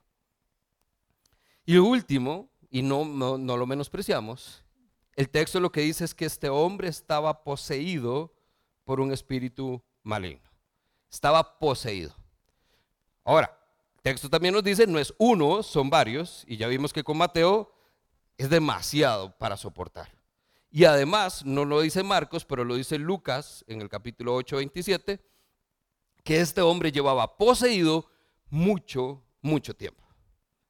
Y 1.64 1.76
último, 1.76 2.50
y 2.70 2.82
no, 2.82 3.04
no, 3.04 3.56
lo 3.56 3.66
menospreciamos, 3.66 4.64
el 5.14 5.28
texto 5.28 5.60
lo 5.60 5.70
que 5.70 5.82
dice 5.82 6.04
es 6.04 6.14
que 6.14 6.24
este 6.24 6.48
hombre 6.48 6.88
estaba 6.88 7.44
poseído 7.44 8.32
por 8.84 9.00
un 9.00 9.12
espíritu 9.12 9.82
maligno. 10.02 10.50
Estaba 11.10 11.58
poseído. 11.58 12.14
Ahora, 13.24 13.56
el 13.96 14.02
texto 14.02 14.28
también 14.28 14.54
nos 14.54 14.64
dice, 14.64 14.86
no 14.86 14.98
es 14.98 15.14
uno, 15.18 15.62
son 15.62 15.90
varios, 15.90 16.44
y 16.48 16.56
ya 16.56 16.66
vimos 16.66 16.92
que 16.92 17.04
con 17.04 17.18
Mateo 17.18 17.72
es 18.36 18.50
demasiado 18.50 19.36
para 19.38 19.56
soportar. 19.56 20.10
Y 20.70 20.84
además, 20.86 21.44
no 21.44 21.64
lo 21.64 21.82
dice 21.82 22.02
Marcos, 22.02 22.44
pero 22.44 22.64
lo 22.64 22.74
dice 22.74 22.98
Lucas 22.98 23.64
en 23.68 23.82
el 23.82 23.88
capítulo 23.88 24.34
8, 24.34 24.56
27, 24.56 25.20
que 26.24 26.40
este 26.40 26.62
hombre 26.62 26.90
llevaba 26.90 27.36
poseído 27.36 28.08
mucho, 28.48 29.22
mucho 29.42 29.74
tiempo. 29.74 30.01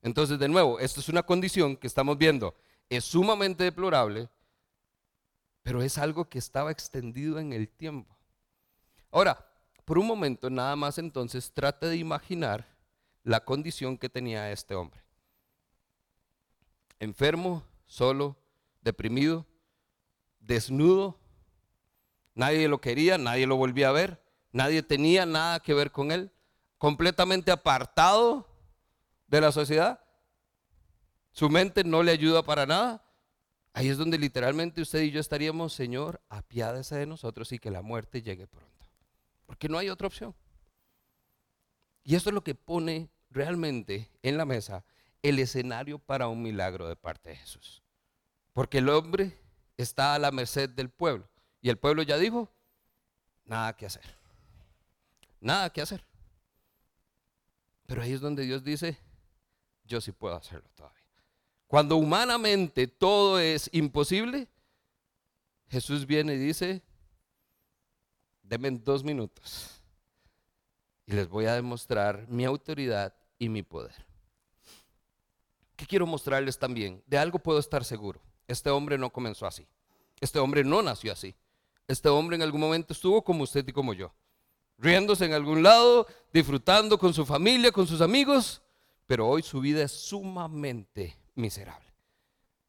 Entonces, 0.02 0.38
de 0.38 0.48
nuevo, 0.48 0.80
esto 0.80 1.00
es 1.00 1.08
una 1.08 1.22
condición 1.22 1.76
que 1.76 1.86
estamos 1.86 2.18
viendo, 2.18 2.54
es 2.90 3.04
sumamente 3.04 3.64
deplorable, 3.64 4.28
pero 5.62 5.80
es 5.80 5.96
algo 5.96 6.28
que 6.28 6.38
estaba 6.38 6.72
extendido 6.72 7.38
en 7.38 7.52
el 7.52 7.68
tiempo. 7.68 8.16
Ahora, 9.12 9.48
por 9.84 9.98
un 9.98 10.06
momento, 10.06 10.50
nada 10.50 10.74
más 10.74 10.98
entonces, 10.98 11.52
trate 11.52 11.86
de 11.86 11.96
imaginar 11.96 12.66
la 13.22 13.44
condición 13.44 13.96
que 13.96 14.08
tenía 14.08 14.50
este 14.50 14.74
hombre. 14.74 15.00
Enfermo, 16.98 17.64
solo, 17.86 18.36
deprimido, 18.80 19.46
desnudo, 20.40 21.18
nadie 22.34 22.66
lo 22.66 22.80
quería, 22.80 23.18
nadie 23.18 23.46
lo 23.46 23.56
volvía 23.56 23.88
a 23.88 23.92
ver, 23.92 24.20
nadie 24.50 24.82
tenía 24.82 25.26
nada 25.26 25.60
que 25.60 25.74
ver 25.74 25.92
con 25.92 26.10
él, 26.10 26.32
completamente 26.78 27.52
apartado 27.52 28.51
de 29.36 29.40
la 29.40 29.52
sociedad, 29.52 29.98
su 31.32 31.48
mente 31.48 31.84
no 31.84 32.02
le 32.02 32.12
ayuda 32.12 32.42
para 32.42 32.66
nada, 32.66 33.02
ahí 33.72 33.88
es 33.88 33.96
donde 33.96 34.18
literalmente 34.18 34.82
usted 34.82 35.00
y 35.00 35.10
yo 35.10 35.20
estaríamos, 35.20 35.72
Señor, 35.72 36.20
apiádese 36.28 36.96
de 36.96 37.06
nosotros 37.06 37.50
y 37.52 37.58
que 37.58 37.70
la 37.70 37.80
muerte 37.80 38.20
llegue 38.20 38.46
pronto. 38.46 38.86
Porque 39.46 39.68
no 39.68 39.78
hay 39.78 39.88
otra 39.88 40.06
opción. 40.06 40.34
Y 42.04 42.14
esto 42.14 42.28
es 42.28 42.34
lo 42.34 42.44
que 42.44 42.54
pone 42.54 43.10
realmente 43.30 44.10
en 44.22 44.36
la 44.36 44.44
mesa 44.44 44.84
el 45.22 45.38
escenario 45.38 45.98
para 45.98 46.28
un 46.28 46.42
milagro 46.42 46.86
de 46.86 46.96
parte 46.96 47.30
de 47.30 47.36
Jesús. 47.36 47.82
Porque 48.52 48.78
el 48.78 48.88
hombre 48.90 49.38
está 49.78 50.14
a 50.14 50.18
la 50.18 50.30
merced 50.30 50.68
del 50.68 50.90
pueblo. 50.90 51.26
Y 51.62 51.70
el 51.70 51.78
pueblo 51.78 52.02
ya 52.02 52.18
dijo, 52.18 52.50
nada 53.44 53.74
que 53.76 53.86
hacer. 53.86 54.04
Nada 55.40 55.70
que 55.70 55.80
hacer. 55.80 56.04
Pero 57.86 58.02
ahí 58.02 58.12
es 58.12 58.20
donde 58.20 58.44
Dios 58.44 58.62
dice, 58.62 58.98
yo 59.84 60.00
sí 60.00 60.12
puedo 60.12 60.34
hacerlo 60.34 60.68
todavía. 60.74 60.98
Cuando 61.66 61.96
humanamente 61.96 62.86
todo 62.86 63.38
es 63.38 63.70
imposible, 63.72 64.48
Jesús 65.68 66.06
viene 66.06 66.34
y 66.34 66.38
dice, 66.38 66.82
denme 68.42 68.70
dos 68.72 69.02
minutos 69.02 69.82
y 71.06 71.12
les 71.12 71.28
voy 71.28 71.46
a 71.46 71.54
demostrar 71.54 72.26
mi 72.28 72.44
autoridad 72.44 73.14
y 73.38 73.48
mi 73.48 73.62
poder. 73.62 73.94
¿Qué 75.76 75.86
quiero 75.86 76.06
mostrarles 76.06 76.58
también? 76.58 77.02
De 77.06 77.18
algo 77.18 77.38
puedo 77.38 77.58
estar 77.58 77.84
seguro. 77.84 78.20
Este 78.46 78.70
hombre 78.70 78.98
no 78.98 79.10
comenzó 79.10 79.46
así. 79.46 79.66
Este 80.20 80.38
hombre 80.38 80.62
no 80.62 80.82
nació 80.82 81.12
así. 81.12 81.34
Este 81.88 82.08
hombre 82.08 82.36
en 82.36 82.42
algún 82.42 82.60
momento 82.60 82.92
estuvo 82.92 83.22
como 83.24 83.42
usted 83.42 83.66
y 83.66 83.72
como 83.72 83.92
yo. 83.92 84.12
Riéndose 84.78 85.24
en 85.24 85.32
algún 85.32 85.62
lado, 85.62 86.06
disfrutando 86.32 86.98
con 86.98 87.12
su 87.12 87.26
familia, 87.26 87.72
con 87.72 87.86
sus 87.86 88.00
amigos, 88.00 88.62
pero 89.12 89.28
hoy 89.28 89.42
su 89.42 89.60
vida 89.60 89.82
es 89.82 89.92
sumamente 89.92 91.18
miserable. 91.34 91.92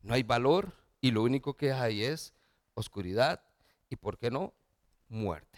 No 0.02 0.14
hay 0.14 0.24
valor 0.24 0.74
y 1.00 1.12
lo 1.12 1.24
único 1.24 1.56
que 1.56 1.72
hay 1.72 2.04
es 2.04 2.34
oscuridad 2.74 3.42
y, 3.90 3.96
¿por 3.96 4.18
qué 4.18 4.30
no?, 4.30 4.54
muerte. 5.08 5.58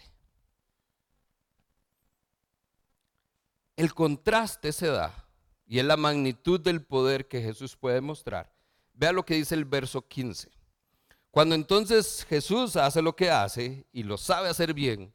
El 3.74 3.94
contraste 3.94 4.70
se 4.70 4.86
da 4.86 5.12
y 5.66 5.80
es 5.80 5.84
la 5.84 5.96
magnitud 5.96 6.60
del 6.60 6.84
poder 6.84 7.26
que 7.26 7.42
Jesús 7.42 7.76
puede 7.76 8.00
mostrar. 8.00 8.54
Vea 8.94 9.10
lo 9.10 9.26
que 9.26 9.34
dice 9.34 9.56
el 9.56 9.64
verso 9.64 10.06
15. 10.06 10.52
Cuando 11.32 11.56
entonces 11.56 12.24
Jesús 12.28 12.76
hace 12.76 13.02
lo 13.02 13.16
que 13.16 13.28
hace 13.28 13.88
y 13.90 14.04
lo 14.04 14.16
sabe 14.16 14.48
hacer 14.48 14.72
bien, 14.72 15.12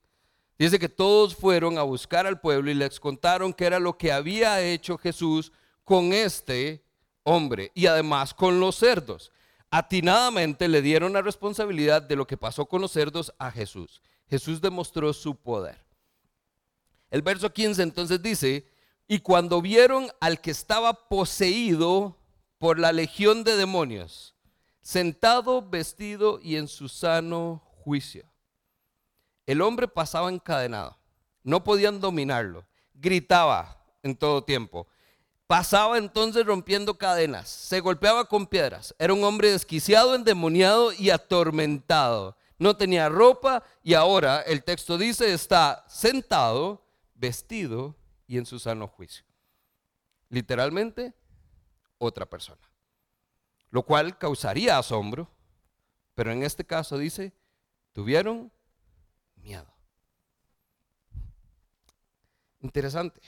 Dice 0.61 0.77
que 0.77 0.89
todos 0.89 1.35
fueron 1.35 1.79
a 1.79 1.81
buscar 1.81 2.27
al 2.27 2.39
pueblo 2.39 2.69
y 2.69 2.75
les 2.75 2.99
contaron 2.99 3.51
qué 3.51 3.65
era 3.65 3.79
lo 3.79 3.97
que 3.97 4.11
había 4.11 4.61
hecho 4.61 4.95
Jesús 4.95 5.51
con 5.83 6.13
este 6.13 6.83
hombre 7.23 7.71
y 7.73 7.85
además 7.85 8.33
con 8.33 8.59
los 8.59 8.75
cerdos. 8.75 9.31
Atinadamente 9.69 10.67
le 10.67 10.81
dieron 10.81 11.13
la 11.13 11.21
responsabilidad 11.21 12.01
de 12.01 12.15
lo 12.15 12.27
que 12.27 12.37
pasó 12.37 12.65
con 12.65 12.81
los 12.81 12.91
cerdos 12.91 13.33
a 13.39 13.51
Jesús. 13.51 14.01
Jesús 14.27 14.61
demostró 14.61 15.13
su 15.13 15.35
poder. 15.35 15.85
El 17.09 17.21
verso 17.21 17.51
15 17.51 17.83
entonces 17.83 18.21
dice, 18.21 18.67
y 19.07 19.19
cuando 19.19 19.61
vieron 19.61 20.09
al 20.19 20.39
que 20.39 20.51
estaba 20.51 21.07
poseído 21.09 22.17
por 22.57 22.79
la 22.79 22.93
legión 22.93 23.43
de 23.43 23.57
demonios, 23.57 24.35
sentado, 24.81 25.67
vestido 25.67 26.39
y 26.41 26.55
en 26.55 26.67
su 26.67 26.87
sano 26.87 27.61
juicio. 27.83 28.25
El 29.45 29.61
hombre 29.61 29.87
pasaba 29.87 30.29
encadenado, 30.29 30.97
no 31.43 31.63
podían 31.63 31.99
dominarlo, 31.99 32.65
gritaba 32.93 33.83
en 34.03 34.15
todo 34.15 34.43
tiempo. 34.43 34.87
Pasaba 35.51 35.97
entonces 35.97 36.45
rompiendo 36.45 36.97
cadenas, 36.97 37.49
se 37.49 37.81
golpeaba 37.81 38.23
con 38.23 38.47
piedras. 38.47 38.95
Era 38.97 39.13
un 39.13 39.21
hombre 39.25 39.51
desquiciado, 39.51 40.15
endemoniado 40.15 40.93
y 40.93 41.09
atormentado. 41.09 42.37
No 42.57 42.77
tenía 42.77 43.09
ropa 43.09 43.61
y 43.83 43.93
ahora 43.93 44.39
el 44.43 44.63
texto 44.63 44.97
dice 44.97 45.33
está 45.33 45.83
sentado, 45.89 46.81
vestido 47.15 47.97
y 48.27 48.37
en 48.37 48.45
su 48.45 48.59
sano 48.59 48.87
juicio. 48.87 49.25
Literalmente, 50.29 51.13
otra 51.97 52.25
persona. 52.25 52.71
Lo 53.71 53.83
cual 53.83 54.17
causaría 54.17 54.77
asombro, 54.77 55.29
pero 56.15 56.31
en 56.31 56.43
este 56.43 56.63
caso 56.63 56.97
dice, 56.97 57.33
tuvieron 57.91 58.53
miedo. 59.35 59.67
Interesante. 62.61 63.19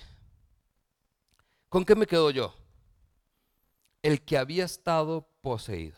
¿Con 1.74 1.86
qué 1.86 1.96
me 1.96 2.06
quedo 2.06 2.30
yo? 2.30 2.54
El 4.04 4.22
que 4.22 4.38
había 4.38 4.64
estado 4.64 5.28
poseído. 5.42 5.98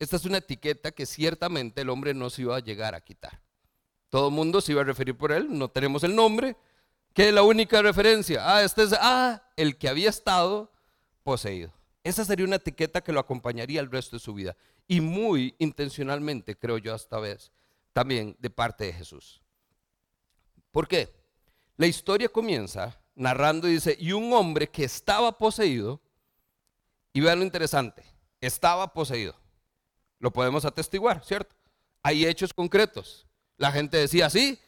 Esta 0.00 0.16
es 0.16 0.24
una 0.24 0.38
etiqueta 0.38 0.90
que 0.90 1.06
ciertamente 1.06 1.82
el 1.82 1.90
hombre 1.90 2.12
no 2.12 2.28
se 2.28 2.42
iba 2.42 2.56
a 2.56 2.58
llegar 2.58 2.92
a 2.96 3.00
quitar. 3.00 3.40
Todo 4.08 4.30
el 4.30 4.34
mundo 4.34 4.60
se 4.60 4.72
iba 4.72 4.80
a 4.80 4.84
referir 4.84 5.16
por 5.16 5.30
él, 5.30 5.46
no 5.48 5.68
tenemos 5.68 6.02
el 6.02 6.16
nombre. 6.16 6.56
¿Qué 7.12 7.28
es 7.28 7.32
la 7.32 7.44
única 7.44 7.82
referencia? 7.82 8.52
Ah, 8.52 8.64
este 8.64 8.82
es, 8.82 8.92
ah, 9.00 9.48
el 9.54 9.78
que 9.78 9.88
había 9.88 10.10
estado 10.10 10.72
poseído. 11.22 11.72
Esa 12.02 12.24
sería 12.24 12.44
una 12.44 12.56
etiqueta 12.56 13.00
que 13.00 13.12
lo 13.12 13.20
acompañaría 13.20 13.80
el 13.80 13.92
resto 13.92 14.16
de 14.16 14.20
su 14.20 14.34
vida. 14.34 14.56
Y 14.88 15.00
muy 15.00 15.54
intencionalmente, 15.60 16.58
creo 16.58 16.78
yo, 16.78 16.96
esta 16.96 17.20
vez, 17.20 17.52
también 17.92 18.34
de 18.40 18.50
parte 18.50 18.86
de 18.86 18.92
Jesús. 18.92 19.40
¿Por 20.72 20.88
qué? 20.88 21.14
La 21.76 21.86
historia 21.86 22.28
comienza 22.28 23.03
narrando 23.14 23.68
dice, 23.68 23.96
y 23.98 24.12
un 24.12 24.32
hombre 24.32 24.68
que 24.68 24.84
estaba 24.84 25.38
poseído, 25.38 26.00
y 27.12 27.20
vean 27.20 27.38
lo 27.38 27.44
interesante, 27.44 28.04
estaba 28.40 28.92
poseído. 28.92 29.34
Lo 30.18 30.32
podemos 30.32 30.64
atestiguar, 30.64 31.24
¿cierto? 31.24 31.54
Hay 32.02 32.26
hechos 32.26 32.52
concretos. 32.52 33.26
La 33.56 33.70
gente 33.72 33.96
decía, 33.96 34.28
sí, 34.30 34.58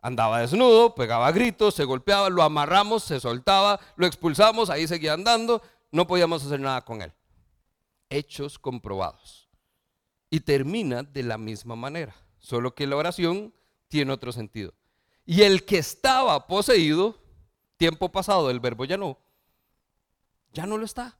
andaba 0.00 0.40
desnudo, 0.40 0.94
pegaba 0.94 1.32
gritos, 1.32 1.74
se 1.74 1.84
golpeaba, 1.84 2.30
lo 2.30 2.42
amarramos, 2.42 3.02
se 3.04 3.20
soltaba, 3.20 3.80
lo 3.96 4.06
expulsamos, 4.06 4.70
ahí 4.70 4.86
seguía 4.86 5.14
andando, 5.14 5.62
no 5.90 6.06
podíamos 6.06 6.44
hacer 6.44 6.60
nada 6.60 6.84
con 6.84 7.02
él. 7.02 7.12
Hechos 8.10 8.58
comprobados. 8.58 9.48
Y 10.30 10.40
termina 10.40 11.02
de 11.02 11.22
la 11.22 11.38
misma 11.38 11.74
manera, 11.74 12.14
solo 12.38 12.74
que 12.74 12.86
la 12.86 12.96
oración 12.96 13.54
tiene 13.88 14.12
otro 14.12 14.30
sentido. 14.32 14.74
Y 15.24 15.42
el 15.42 15.64
que 15.64 15.78
estaba 15.78 16.46
poseído 16.46 17.18
tiempo 17.78 18.10
pasado 18.12 18.50
el 18.50 18.60
verbo 18.60 18.84
ya 18.84 18.98
no, 18.98 19.18
ya 20.52 20.66
no 20.66 20.76
lo 20.76 20.84
está. 20.84 21.16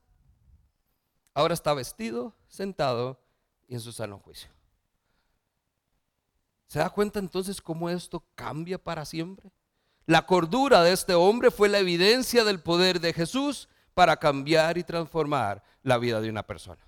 Ahora 1.33 1.53
está 1.53 1.73
vestido, 1.73 2.35
sentado 2.47 3.19
y 3.67 3.73
en 3.73 3.79
su 3.79 3.91
sano 3.91 4.19
juicio. 4.19 4.49
¿Se 6.67 6.79
da 6.79 6.89
cuenta 6.89 7.17
entonces 7.17 7.61
cómo 7.61 7.89
esto 7.89 8.23
cambia 8.35 8.77
para 8.77 9.05
siempre? 9.05 9.51
La 10.05 10.25
cordura 10.25 10.83
de 10.83 10.91
este 10.91 11.13
hombre 11.13 11.49
fue 11.49 11.69
la 11.69 11.79
evidencia 11.79 12.43
del 12.43 12.61
poder 12.61 12.99
de 12.99 13.13
Jesús 13.13 13.69
para 13.93 14.17
cambiar 14.17 14.77
y 14.77 14.83
transformar 14.83 15.63
la 15.81 15.97
vida 15.97 16.21
de 16.21 16.29
una 16.29 16.43
persona. 16.43 16.81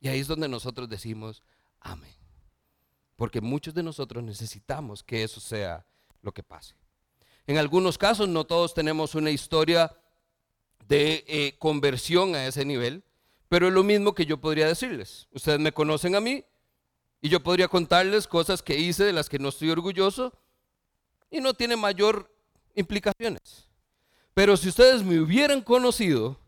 Y 0.00 0.08
ahí 0.08 0.20
es 0.20 0.28
donde 0.28 0.48
nosotros 0.48 0.88
decimos, 0.88 1.42
amén. 1.80 2.14
Porque 3.16 3.40
muchos 3.40 3.74
de 3.74 3.82
nosotros 3.82 4.24
necesitamos 4.24 5.02
que 5.04 5.22
eso 5.22 5.40
sea 5.40 5.84
lo 6.22 6.32
que 6.32 6.42
pase. 6.42 6.74
En 7.50 7.58
algunos 7.58 7.98
casos 7.98 8.28
no 8.28 8.44
todos 8.44 8.74
tenemos 8.74 9.16
una 9.16 9.32
historia 9.32 9.92
de 10.86 11.24
eh, 11.26 11.56
conversión 11.58 12.36
a 12.36 12.46
ese 12.46 12.64
nivel, 12.64 13.02
pero 13.48 13.66
es 13.66 13.72
lo 13.72 13.82
mismo 13.82 14.14
que 14.14 14.24
yo 14.24 14.40
podría 14.40 14.68
decirles. 14.68 15.26
Ustedes 15.32 15.58
me 15.58 15.72
conocen 15.72 16.14
a 16.14 16.20
mí 16.20 16.44
y 17.20 17.28
yo 17.28 17.42
podría 17.42 17.66
contarles 17.66 18.28
cosas 18.28 18.62
que 18.62 18.78
hice 18.78 19.02
de 19.02 19.12
las 19.12 19.28
que 19.28 19.40
no 19.40 19.48
estoy 19.48 19.70
orgulloso 19.70 20.32
y 21.28 21.40
no 21.40 21.52
tiene 21.52 21.74
mayor 21.74 22.32
implicaciones. 22.76 23.68
Pero 24.32 24.56
si 24.56 24.68
ustedes 24.68 25.02
me 25.02 25.18
hubieran 25.18 25.60
conocido 25.60 26.38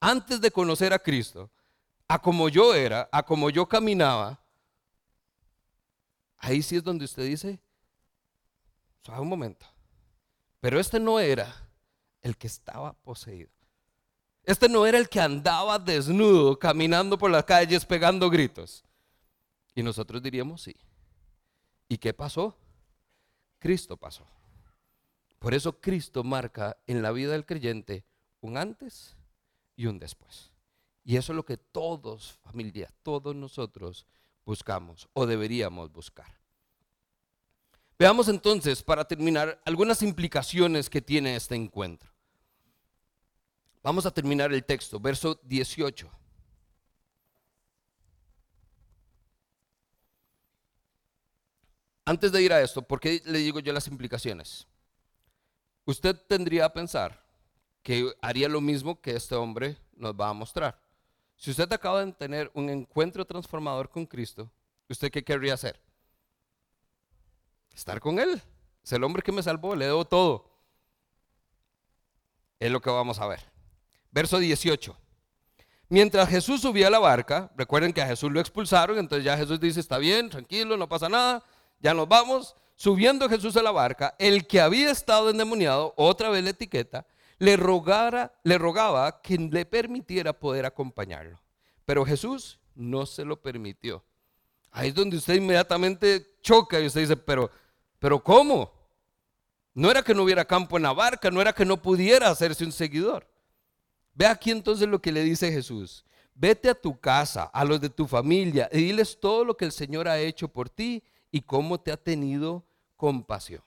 antes 0.00 0.40
de 0.40 0.50
conocer 0.50 0.92
a 0.92 0.98
Cristo, 0.98 1.52
a 2.08 2.20
como 2.20 2.48
yo 2.48 2.74
era, 2.74 3.08
a 3.12 3.22
como 3.22 3.48
yo 3.48 3.68
caminaba, 3.68 4.40
ahí 6.38 6.62
sí 6.62 6.74
es 6.74 6.82
donde 6.82 7.04
usted 7.04 7.26
dice, 7.26 7.60
suave 9.04 9.20
un 9.20 9.28
momento, 9.28 9.66
pero 10.66 10.80
este 10.80 10.98
no 10.98 11.20
era 11.20 11.70
el 12.22 12.36
que 12.36 12.48
estaba 12.48 12.92
poseído. 12.92 13.52
Este 14.42 14.68
no 14.68 14.84
era 14.84 14.98
el 14.98 15.08
que 15.08 15.20
andaba 15.20 15.78
desnudo, 15.78 16.58
caminando 16.58 17.16
por 17.16 17.30
las 17.30 17.44
calles, 17.44 17.84
pegando 17.84 18.28
gritos. 18.28 18.84
Y 19.76 19.84
nosotros 19.84 20.20
diríamos 20.20 20.62
sí. 20.62 20.74
¿Y 21.88 21.98
qué 21.98 22.12
pasó? 22.12 22.56
Cristo 23.60 23.96
pasó. 23.96 24.26
Por 25.38 25.54
eso 25.54 25.80
Cristo 25.80 26.24
marca 26.24 26.76
en 26.88 27.00
la 27.00 27.12
vida 27.12 27.30
del 27.30 27.46
creyente 27.46 28.04
un 28.40 28.56
antes 28.56 29.14
y 29.76 29.86
un 29.86 30.00
después. 30.00 30.50
Y 31.04 31.16
eso 31.16 31.32
es 31.32 31.36
lo 31.36 31.44
que 31.44 31.58
todos, 31.58 32.32
familia, 32.42 32.92
todos 33.04 33.36
nosotros 33.36 34.04
buscamos 34.44 35.08
o 35.12 35.26
deberíamos 35.26 35.92
buscar. 35.92 36.40
Veamos 37.98 38.28
entonces, 38.28 38.82
para 38.82 39.06
terminar, 39.06 39.60
algunas 39.64 40.02
implicaciones 40.02 40.90
que 40.90 41.00
tiene 41.00 41.34
este 41.34 41.54
encuentro. 41.54 42.10
Vamos 43.82 44.04
a 44.04 44.10
terminar 44.10 44.52
el 44.52 44.64
texto, 44.64 45.00
verso 45.00 45.40
18. 45.44 46.10
Antes 52.04 52.30
de 52.32 52.42
ir 52.42 52.52
a 52.52 52.60
esto, 52.60 52.82
¿por 52.82 53.00
qué 53.00 53.22
le 53.24 53.38
digo 53.38 53.60
yo 53.60 53.72
las 53.72 53.88
implicaciones? 53.88 54.66
Usted 55.86 56.16
tendría 56.28 56.66
a 56.66 56.72
pensar 56.72 57.24
que 57.82 58.12
haría 58.20 58.48
lo 58.48 58.60
mismo 58.60 59.00
que 59.00 59.16
este 59.16 59.34
hombre 59.36 59.76
nos 59.96 60.12
va 60.12 60.28
a 60.28 60.34
mostrar. 60.34 60.78
Si 61.36 61.50
usted 61.50 61.72
acaba 61.72 62.04
de 62.04 62.12
tener 62.12 62.50
un 62.54 62.68
encuentro 62.68 63.24
transformador 63.24 63.88
con 63.88 64.04
Cristo, 64.04 64.50
¿usted 64.88 65.10
qué 65.10 65.24
querría 65.24 65.54
hacer? 65.54 65.85
Estar 67.76 68.00
con 68.00 68.18
Él. 68.18 68.42
Es 68.82 68.92
el 68.92 69.04
hombre 69.04 69.22
que 69.22 69.32
me 69.32 69.42
salvó, 69.42 69.74
le 69.76 69.86
debo 69.86 70.04
todo. 70.04 70.50
Es 72.58 72.70
lo 72.70 72.80
que 72.80 72.90
vamos 72.90 73.18
a 73.18 73.26
ver. 73.26 73.40
Verso 74.10 74.38
18. 74.38 74.96
Mientras 75.88 76.28
Jesús 76.28 76.62
subía 76.62 76.88
a 76.88 76.90
la 76.90 76.98
barca, 76.98 77.52
recuerden 77.56 77.92
que 77.92 78.02
a 78.02 78.06
Jesús 78.06 78.32
lo 78.32 78.40
expulsaron, 78.40 78.98
entonces 78.98 79.24
ya 79.24 79.36
Jesús 79.36 79.60
dice, 79.60 79.78
está 79.78 79.98
bien, 79.98 80.30
tranquilo, 80.30 80.76
no 80.76 80.88
pasa 80.88 81.08
nada, 81.08 81.44
ya 81.80 81.94
nos 81.94 82.08
vamos. 82.08 82.56
Subiendo 82.74 83.28
Jesús 83.28 83.56
a 83.56 83.62
la 83.62 83.70
barca, 83.70 84.14
el 84.18 84.46
que 84.46 84.60
había 84.60 84.90
estado 84.90 85.30
endemoniado, 85.30 85.94
otra 85.96 86.28
vez 86.28 86.42
la 86.42 86.50
etiqueta, 86.50 87.06
le, 87.38 87.56
rogara, 87.56 88.34
le 88.42 88.58
rogaba 88.58 89.22
que 89.22 89.38
le 89.38 89.64
permitiera 89.64 90.32
poder 90.32 90.66
acompañarlo. 90.66 91.40
Pero 91.84 92.04
Jesús 92.04 92.58
no 92.74 93.06
se 93.06 93.24
lo 93.24 93.40
permitió. 93.40 94.04
Ahí 94.70 94.88
es 94.88 94.94
donde 94.94 95.16
usted 95.16 95.34
inmediatamente 95.34 96.36
choca 96.42 96.80
y 96.80 96.86
usted 96.86 97.02
dice, 97.02 97.16
pero 97.16 97.50
pero 98.06 98.22
¿cómo? 98.22 98.72
No 99.74 99.90
era 99.90 100.00
que 100.00 100.14
no 100.14 100.22
hubiera 100.22 100.44
campo 100.44 100.76
en 100.76 100.84
la 100.84 100.92
barca, 100.92 101.28
no 101.28 101.40
era 101.40 101.52
que 101.52 101.64
no 101.64 101.82
pudiera 101.82 102.30
hacerse 102.30 102.64
un 102.64 102.70
seguidor. 102.70 103.28
Ve 104.14 104.26
aquí 104.26 104.52
entonces 104.52 104.86
lo 104.86 105.02
que 105.02 105.10
le 105.10 105.24
dice 105.24 105.50
Jesús. 105.50 106.04
Vete 106.32 106.70
a 106.70 106.80
tu 106.80 107.00
casa, 107.00 107.42
a 107.52 107.64
los 107.64 107.80
de 107.80 107.90
tu 107.90 108.06
familia, 108.06 108.68
y 108.70 108.76
diles 108.76 109.18
todo 109.18 109.44
lo 109.44 109.56
que 109.56 109.64
el 109.64 109.72
Señor 109.72 110.06
ha 110.06 110.20
hecho 110.20 110.46
por 110.46 110.70
ti 110.70 111.02
y 111.32 111.40
cómo 111.40 111.80
te 111.80 111.90
ha 111.90 111.96
tenido 111.96 112.64
compasión. 112.94 113.64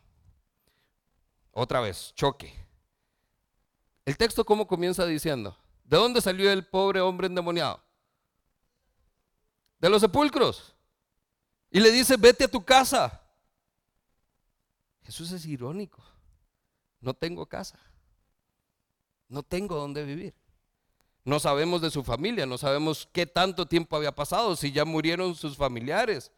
Otra 1.52 1.82
vez, 1.82 2.14
choque. 2.16 2.54
El 4.06 4.16
texto 4.16 4.46
cómo 4.46 4.66
comienza 4.66 5.06
diciendo, 5.06 5.58
¿de 5.84 5.98
dónde 5.98 6.22
salió 6.22 6.50
el 6.50 6.66
pobre 6.66 7.02
hombre 7.02 7.28
endemoniado? 7.28 7.84
De 9.80 9.90
los 9.90 10.00
sepulcros. 10.00 10.74
Y 11.70 11.82
le 11.82 11.92
dice, 11.92 12.16
vete 12.16 12.46
a 12.46 12.48
tu 12.48 12.64
casa. 12.64 13.22
Jesús 15.10 15.32
es 15.32 15.44
irónico. 15.48 16.04
No 17.02 17.16
tengo 17.16 17.48
casa. 17.48 17.80
No 19.28 19.42
tengo 19.42 19.76
dónde 19.76 20.04
vivir. 20.06 20.36
No 21.24 21.40
sabemos 21.40 21.82
de 21.82 21.90
su 21.90 22.04
familia, 22.04 22.46
no 22.46 22.60
sabemos 22.60 23.10
qué 23.12 23.26
tanto 23.26 23.66
tiempo 23.66 23.96
había 23.96 24.14
pasado, 24.14 24.56
si 24.56 24.72
ya 24.72 24.86
murieron 24.86 25.34
sus 25.34 25.58
familiares. 25.58 26.32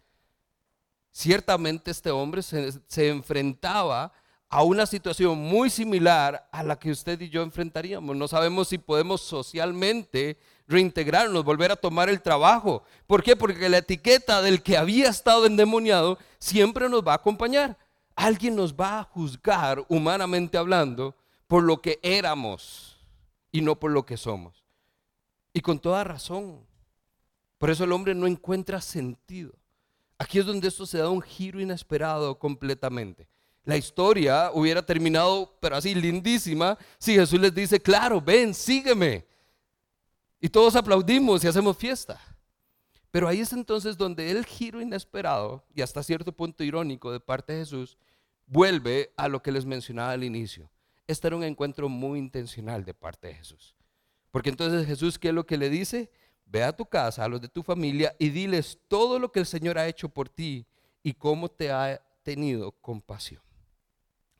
Ciertamente 1.12 1.92
este 1.92 2.12
hombre 2.12 2.42
se, 2.42 2.72
se 2.88 3.10
enfrentaba 3.10 4.14
a 4.48 4.64
una 4.64 4.86
situación 4.86 5.38
muy 5.38 5.70
similar 5.70 6.48
a 6.50 6.64
la 6.64 6.80
que 6.80 6.92
usted 6.92 7.20
y 7.20 7.28
yo 7.28 7.42
enfrentaríamos. 7.42 8.16
No 8.16 8.30
sabemos 8.30 8.70
si 8.70 8.78
podemos 8.78 9.20
socialmente 9.20 10.38
reintegrarnos, 10.66 11.44
volver 11.44 11.74
a 11.74 11.76
tomar 11.76 12.08
el 12.08 12.22
trabajo. 12.22 12.84
¿Por 13.06 13.22
qué? 13.22 13.36
Porque 13.36 13.68
la 13.68 13.80
etiqueta 13.80 14.42
del 14.42 14.64
que 14.64 14.78
había 14.78 15.10
estado 15.10 15.46
endemoniado 15.46 16.18
siempre 16.40 16.88
nos 16.88 17.06
va 17.06 17.12
a 17.12 17.16
acompañar. 17.16 17.78
Alguien 18.16 18.56
nos 18.56 18.74
va 18.74 19.00
a 19.00 19.04
juzgar, 19.04 19.86
humanamente 19.90 20.58
hablando, 20.58 21.16
por 21.48 21.64
lo 21.64 21.82
que 21.82 22.00
éramos 22.02 22.98
y 23.52 23.62
no 23.62 23.80
por 23.80 23.92
lo 23.92 24.06
que 24.06 24.18
somos. 24.18 24.64
Y 25.54 25.62
con 25.62 25.80
toda 25.80 26.04
razón. 26.04 26.66
Por 27.58 27.70
eso 27.70 27.84
el 27.84 27.92
hombre 27.92 28.16
no 28.16 28.28
encuentra 28.28 28.82
sentido. 28.82 29.54
Aquí 30.18 30.40
es 30.40 30.46
donde 30.46 30.68
esto 30.68 30.86
se 30.86 31.00
da 31.00 31.10
un 31.10 31.22
giro 31.22 31.60
inesperado 31.60 32.38
completamente. 32.38 33.28
La 33.64 33.78
historia 33.78 34.50
hubiera 34.54 34.84
terminado, 34.84 35.58
pero 35.60 35.76
así 35.76 35.94
lindísima, 35.94 36.78
si 36.98 37.14
Jesús 37.16 37.40
les 37.40 37.54
dice, 37.54 37.80
claro, 37.80 38.20
ven, 38.20 38.54
sígueme. 38.54 39.26
Y 40.40 40.50
todos 40.50 40.76
aplaudimos 40.76 41.44
y 41.44 41.48
hacemos 41.48 41.78
fiesta. 41.78 42.20
Pero 43.12 43.28
ahí 43.28 43.42
es 43.42 43.52
entonces 43.52 43.98
donde 43.98 44.32
el 44.32 44.46
giro 44.46 44.82
inesperado 44.82 45.66
y 45.76 45.82
hasta 45.82 46.02
cierto 46.02 46.32
punto 46.32 46.64
irónico 46.64 47.12
de 47.12 47.20
parte 47.20 47.54
de 47.54 47.60
Jesús 47.60 47.98
vuelve 48.48 49.12
a 49.18 49.28
lo 49.28 49.44
que 49.44 49.52
les 49.52 49.66
mencionaba 49.66 50.14
al 50.14 50.24
inicio. 50.24 50.72
Este 51.08 51.28
era 51.28 51.36
un 51.36 51.44
encuentro 51.44 51.90
muy 51.90 52.20
intencional 52.20 52.86
de 52.86 52.94
parte 52.94 53.28
de 53.28 53.36
Jesús. 53.36 53.76
Porque 54.32 54.50
entonces 54.50 54.88
Jesús, 54.88 55.20
¿qué 55.20 55.28
es 55.28 55.34
lo 55.34 55.46
que 55.46 55.58
le 55.58 55.70
dice? 55.70 56.10
Ve 56.46 56.64
a 56.64 56.76
tu 56.76 56.86
casa, 56.86 57.26
a 57.26 57.28
los 57.28 57.42
de 57.42 57.50
tu 57.50 57.64
familia 57.64 58.16
y 58.18 58.30
diles 58.30 58.80
todo 58.88 59.20
lo 59.20 59.30
que 59.30 59.40
el 59.40 59.46
Señor 59.46 59.78
ha 59.78 59.88
hecho 59.88 60.08
por 60.08 60.30
ti 60.30 60.66
y 61.04 61.14
cómo 61.14 61.50
te 61.50 61.70
ha 61.70 62.02
tenido 62.24 62.72
compasión. 62.72 63.42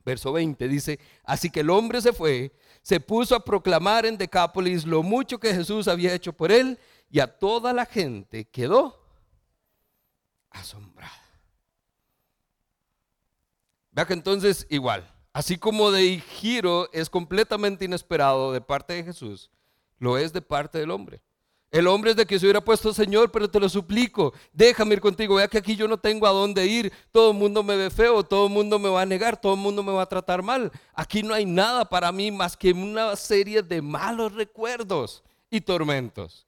Verso 0.04 0.32
20 0.32 0.68
dice, 0.68 1.00
así 1.24 1.50
que 1.50 1.60
el 1.60 1.70
hombre 1.70 2.02
se 2.02 2.14
fue, 2.14 2.54
se 2.82 3.00
puso 3.00 3.36
a 3.36 3.44
proclamar 3.44 4.06
en 4.06 4.18
Decápolis 4.18 4.86
lo 4.86 5.04
mucho 5.04 5.40
que 5.40 5.54
Jesús 5.54 5.88
había 5.88 6.14
hecho 6.14 6.34
por 6.34 6.52
él 6.52 6.80
y 7.12 7.20
a 7.20 7.28
toda 7.28 7.74
la 7.74 7.86
gente 7.86 8.46
quedó 8.46 8.98
asombrada. 10.50 11.12
Vea 13.92 14.06
que 14.06 14.14
entonces 14.14 14.66
igual, 14.70 15.06
así 15.34 15.58
como 15.58 15.92
de 15.92 16.20
giro 16.20 16.90
es 16.94 17.10
completamente 17.10 17.84
inesperado 17.84 18.54
de 18.54 18.62
parte 18.62 18.94
de 18.94 19.04
Jesús, 19.04 19.52
lo 20.00 20.18
es 20.18 20.32
de 20.32 20.42
parte 20.42 20.80
del 20.80 20.92
hombre. 20.92 21.22
El 21.70 21.88
hombre 21.88 22.12
es 22.12 22.18
de 22.18 22.26
que 22.26 22.38
se 22.38 22.46
hubiera 22.46 22.60
puesto, 22.60 22.94
Señor, 22.94 23.32
pero 23.32 23.50
te 23.50 23.60
lo 23.60 23.70
suplico, 23.70 24.34
déjame 24.52 24.96
ir 24.96 25.02
contigo. 25.02 25.36
Vea 25.36 25.48
que 25.48 25.58
aquí 25.58 25.76
yo 25.78 25.88
no 25.88 25.98
tengo 25.98 26.28
a 26.28 26.32
dónde 26.32 26.66
ir. 26.66 26.92
Todo 27.12 27.32
el 27.32 27.38
mundo 27.38 27.64
me 27.64 27.78
ve 27.78 27.90
feo, 27.90 28.24
todo 28.24 28.48
el 28.48 28.52
mundo 28.52 28.78
me 28.78 28.90
va 28.90 29.04
a 29.04 29.06
negar, 29.06 29.40
todo 29.40 29.54
el 29.54 29.60
mundo 29.62 29.82
me 29.82 29.94
va 29.94 30.02
a 30.02 30.10
tratar 30.10 30.44
mal. 30.44 30.70
Aquí 30.94 31.24
no 31.24 31.34
hay 31.34 31.46
nada 31.46 31.86
para 31.86 32.12
mí 32.12 32.30
más 32.30 32.58
que 32.58 32.74
una 32.74 33.16
serie 33.16 33.64
de 33.64 33.82
malos 33.82 34.34
recuerdos 34.34 35.24
y 35.50 35.62
tormentos. 35.62 36.46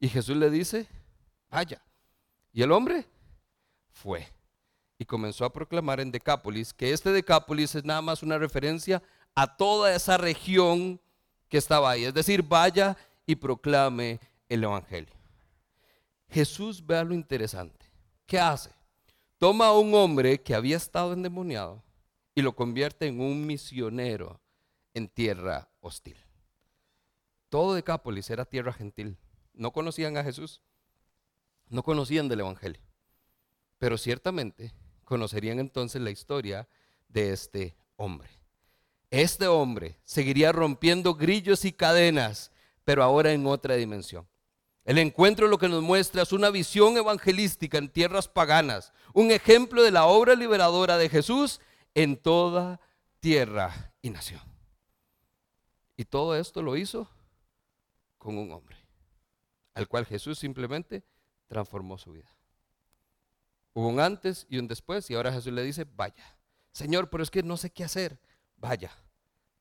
Y 0.00 0.08
Jesús 0.08 0.36
le 0.36 0.50
dice, 0.50 0.86
vaya. 1.50 1.82
Y 2.52 2.62
el 2.62 2.72
hombre 2.72 3.04
fue 3.90 4.26
y 4.98 5.04
comenzó 5.04 5.44
a 5.44 5.52
proclamar 5.52 6.00
en 6.00 6.10
Decápolis 6.10 6.72
que 6.72 6.92
este 6.92 7.12
Decápolis 7.12 7.74
es 7.74 7.84
nada 7.84 8.02
más 8.02 8.22
una 8.22 8.38
referencia 8.38 9.02
a 9.34 9.56
toda 9.56 9.94
esa 9.94 10.16
región 10.16 11.00
que 11.48 11.58
estaba 11.58 11.90
ahí. 11.90 12.04
Es 12.04 12.14
decir, 12.14 12.42
vaya 12.42 12.96
y 13.26 13.36
proclame 13.36 14.20
el 14.48 14.64
Evangelio. 14.64 15.14
Jesús 16.30 16.84
vea 16.84 17.04
lo 17.04 17.14
interesante. 17.14 17.86
¿Qué 18.26 18.38
hace? 18.38 18.70
Toma 19.38 19.66
a 19.66 19.78
un 19.78 19.94
hombre 19.94 20.40
que 20.40 20.54
había 20.54 20.76
estado 20.76 21.12
endemoniado 21.12 21.82
y 22.34 22.42
lo 22.42 22.54
convierte 22.54 23.06
en 23.06 23.20
un 23.20 23.46
misionero 23.46 24.40
en 24.94 25.08
tierra 25.08 25.68
hostil. 25.80 26.16
Todo 27.48 27.74
Decápolis 27.74 28.28
era 28.30 28.44
tierra 28.44 28.72
gentil. 28.72 29.16
No 29.56 29.72
conocían 29.72 30.16
a 30.16 30.22
Jesús, 30.22 30.62
no 31.68 31.82
conocían 31.82 32.28
del 32.28 32.40
Evangelio, 32.40 32.82
pero 33.78 33.98
ciertamente 33.98 34.72
conocerían 35.04 35.58
entonces 35.58 36.00
la 36.00 36.10
historia 36.10 36.68
de 37.08 37.32
este 37.32 37.76
hombre. 37.96 38.28
Este 39.10 39.48
hombre 39.48 39.98
seguiría 40.04 40.52
rompiendo 40.52 41.14
grillos 41.14 41.64
y 41.64 41.72
cadenas, 41.72 42.52
pero 42.84 43.02
ahora 43.02 43.32
en 43.32 43.46
otra 43.46 43.74
dimensión. 43.76 44.28
El 44.84 44.98
encuentro 44.98 45.48
lo 45.48 45.58
que 45.58 45.68
nos 45.68 45.82
muestra 45.82 46.22
es 46.22 46.32
una 46.32 46.50
visión 46.50 46.96
evangelística 46.96 47.78
en 47.78 47.88
tierras 47.88 48.28
paganas, 48.28 48.92
un 49.14 49.32
ejemplo 49.32 49.82
de 49.82 49.90
la 49.90 50.06
obra 50.06 50.34
liberadora 50.34 50.96
de 50.96 51.08
Jesús 51.08 51.60
en 51.94 52.16
toda 52.16 52.80
tierra 53.18 53.92
y 54.00 54.10
nación. 54.10 54.42
Y 55.96 56.04
todo 56.04 56.36
esto 56.36 56.62
lo 56.62 56.76
hizo 56.76 57.08
con 58.18 58.38
un 58.38 58.52
hombre, 58.52 58.76
al 59.76 59.88
cual 59.88 60.06
Jesús 60.06 60.38
simplemente 60.38 61.04
transformó 61.48 61.98
su 61.98 62.12
vida. 62.12 62.34
Hubo 63.74 63.88
un 63.88 64.00
antes 64.00 64.46
y 64.48 64.56
un 64.56 64.66
después 64.66 65.10
y 65.10 65.14
ahora 65.14 65.30
Jesús 65.30 65.52
le 65.52 65.62
dice, 65.62 65.84
vaya, 65.84 66.38
Señor, 66.72 67.10
pero 67.10 67.22
es 67.22 67.30
que 67.30 67.42
no 67.42 67.58
sé 67.58 67.68
qué 67.68 67.84
hacer, 67.84 68.18
vaya, 68.56 68.90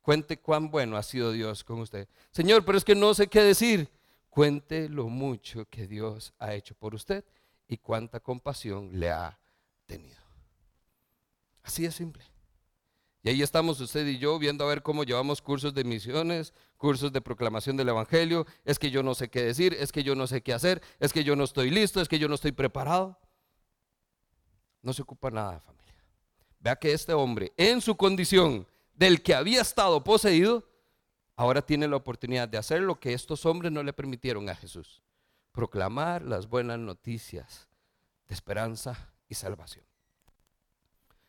cuente 0.01 0.39
cuán 0.39 0.71
bueno 0.71 0.95
ha 0.95 1.03
sido 1.03 1.33
Dios 1.33 1.65
con 1.65 1.81
usted. 1.81 2.07
Señor, 2.31 2.63
pero 2.63 2.77
es 2.77 2.85
que 2.85 2.95
no 2.95 3.13
sé 3.13 3.27
qué 3.27 3.41
decir, 3.41 3.91
cuente 4.29 4.87
lo 4.87 5.09
mucho 5.09 5.65
que 5.65 5.85
Dios 5.85 6.33
ha 6.39 6.53
hecho 6.53 6.75
por 6.75 6.95
usted 6.95 7.25
y 7.67 7.77
cuánta 7.77 8.21
compasión 8.21 8.97
le 8.97 9.11
ha 9.11 9.37
tenido. 9.85 10.21
Así 11.61 11.85
es 11.85 11.93
simple. 11.93 12.23
Y 13.25 13.29
ahí 13.29 13.41
estamos 13.41 13.81
usted 13.81 14.05
y 14.05 14.19
yo 14.19 14.37
viendo 14.37 14.63
a 14.63 14.67
ver 14.67 14.83
cómo 14.83 15.03
llevamos 15.03 15.41
cursos 15.41 15.73
de 15.73 15.83
misiones, 15.83 16.53
cursos 16.77 17.11
de 17.11 17.21
proclamación 17.21 17.75
del 17.75 17.89
Evangelio. 17.89 18.45
Es 18.63 18.77
que 18.77 18.91
yo 18.91 19.01
no 19.01 19.15
sé 19.15 19.31
qué 19.31 19.41
decir, 19.41 19.75
es 19.79 19.91
que 19.91 20.03
yo 20.03 20.13
no 20.13 20.27
sé 20.27 20.43
qué 20.43 20.53
hacer, 20.53 20.79
es 20.99 21.11
que 21.11 21.23
yo 21.23 21.35
no 21.35 21.43
estoy 21.43 21.71
listo, 21.71 21.99
es 21.99 22.07
que 22.07 22.19
yo 22.19 22.27
no 22.27 22.35
estoy 22.35 22.51
preparado. 22.51 23.17
No 24.83 24.93
se 24.93 25.01
ocupa 25.01 25.31
nada 25.31 25.53
de 25.53 25.59
familia. 25.59 26.05
Vea 26.59 26.75
que 26.75 26.93
este 26.93 27.13
hombre, 27.13 27.51
en 27.57 27.81
su 27.81 27.97
condición 27.97 28.67
del 28.93 29.23
que 29.23 29.33
había 29.33 29.61
estado 29.61 30.03
poseído, 30.03 30.63
ahora 31.35 31.63
tiene 31.63 31.87
la 31.87 31.95
oportunidad 31.95 32.47
de 32.47 32.59
hacer 32.59 32.81
lo 32.81 32.99
que 32.99 33.13
estos 33.13 33.43
hombres 33.47 33.71
no 33.71 33.81
le 33.81 33.91
permitieron 33.91 34.47
a 34.49 34.55
Jesús. 34.55 35.01
Proclamar 35.51 36.21
las 36.21 36.47
buenas 36.47 36.77
noticias 36.77 37.67
de 38.27 38.35
esperanza 38.35 39.15
y 39.27 39.33
salvación. 39.33 39.83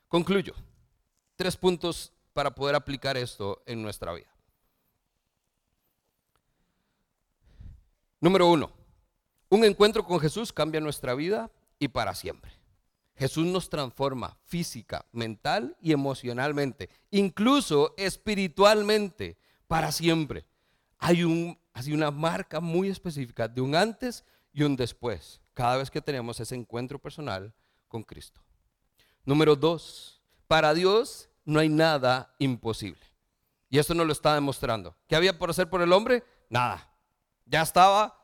Concluyo. 0.08 0.52
Tres 1.36 1.56
puntos 1.56 2.12
para 2.32 2.54
poder 2.54 2.74
aplicar 2.74 3.16
esto 3.16 3.62
en 3.66 3.82
nuestra 3.82 4.12
vida. 4.12 4.28
Número 8.20 8.48
uno, 8.48 8.72
un 9.48 9.64
encuentro 9.64 10.04
con 10.04 10.18
Jesús 10.18 10.52
cambia 10.52 10.80
nuestra 10.80 11.14
vida 11.14 11.50
y 11.78 11.88
para 11.88 12.14
siempre. 12.14 12.52
Jesús 13.14 13.46
nos 13.46 13.70
transforma 13.70 14.36
física, 14.44 15.06
mental 15.12 15.76
y 15.80 15.92
emocionalmente, 15.92 16.90
incluso 17.10 17.94
espiritualmente 17.96 19.38
para 19.66 19.90
siempre. 19.92 20.44
Hay, 20.98 21.24
un, 21.24 21.58
una 21.92 22.10
marca 22.10 22.60
muy 22.60 22.88
específica 22.88 23.48
de 23.48 23.60
un 23.60 23.74
antes 23.74 24.24
y 24.52 24.62
un 24.62 24.76
después, 24.76 25.40
cada 25.54 25.76
vez 25.76 25.90
que 25.90 26.02
tenemos 26.02 26.40
ese 26.40 26.54
encuentro 26.54 26.98
personal 26.98 27.54
con 27.88 28.02
Cristo. 28.02 28.40
Número 29.24 29.56
dos, 29.56 30.15
para 30.46 30.74
Dios 30.74 31.28
no 31.44 31.60
hay 31.60 31.68
nada 31.68 32.34
imposible. 32.38 33.00
Y 33.68 33.78
esto 33.78 33.94
nos 33.94 34.06
lo 34.06 34.12
está 34.12 34.34
demostrando. 34.34 34.96
¿Qué 35.08 35.16
había 35.16 35.38
por 35.38 35.50
hacer 35.50 35.68
por 35.68 35.82
el 35.82 35.92
hombre? 35.92 36.24
Nada. 36.48 36.90
Ya 37.44 37.62
estaba 37.62 38.18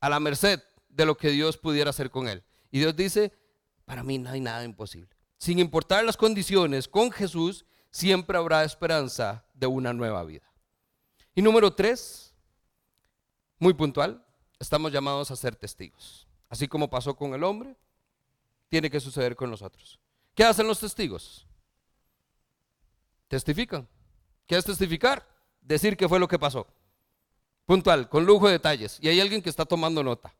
a 0.00 0.08
la 0.08 0.20
merced 0.20 0.62
de 0.88 1.06
lo 1.06 1.16
que 1.16 1.30
Dios 1.30 1.56
pudiera 1.56 1.90
hacer 1.90 2.10
con 2.10 2.28
él. 2.28 2.44
Y 2.70 2.80
Dios 2.80 2.94
dice, 2.96 3.32
para 3.84 4.02
mí 4.02 4.18
no 4.18 4.30
hay 4.30 4.40
nada 4.40 4.64
imposible. 4.64 5.16
Sin 5.38 5.58
importar 5.58 6.04
las 6.04 6.16
condiciones, 6.16 6.88
con 6.88 7.10
Jesús 7.10 7.64
siempre 7.90 8.36
habrá 8.36 8.64
esperanza 8.64 9.44
de 9.54 9.66
una 9.66 9.92
nueva 9.92 10.24
vida. 10.24 10.44
Y 11.34 11.42
número 11.42 11.72
tres, 11.72 12.34
muy 13.58 13.74
puntual, 13.74 14.24
estamos 14.58 14.92
llamados 14.92 15.30
a 15.30 15.36
ser 15.36 15.54
testigos. 15.54 16.26
Así 16.48 16.66
como 16.66 16.90
pasó 16.90 17.14
con 17.14 17.34
el 17.34 17.44
hombre, 17.44 17.76
tiene 18.68 18.90
que 18.90 19.00
suceder 19.00 19.36
con 19.36 19.50
nosotros. 19.50 20.00
¿Qué 20.38 20.44
hacen 20.44 20.68
los 20.68 20.78
testigos? 20.78 21.44
Testifican. 23.26 23.88
¿Qué 24.46 24.56
es 24.56 24.64
testificar? 24.64 25.26
Decir 25.60 25.96
qué 25.96 26.08
fue 26.08 26.20
lo 26.20 26.28
que 26.28 26.38
pasó. 26.38 26.64
Puntual, 27.66 28.08
con 28.08 28.24
lujo 28.24 28.46
de 28.46 28.52
detalles. 28.52 29.00
Y 29.02 29.08
hay 29.08 29.20
alguien 29.20 29.42
que 29.42 29.50
está 29.50 29.64
tomando 29.64 30.04
nota. 30.04 30.32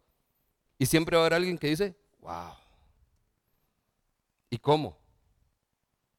Y 0.78 0.86
siempre 0.86 1.16
va 1.16 1.24
a 1.24 1.26
haber 1.26 1.34
alguien 1.34 1.58
que 1.58 1.66
dice, 1.66 1.96
wow. 2.20 2.52
¿Y 4.50 4.58
cómo? 4.58 4.96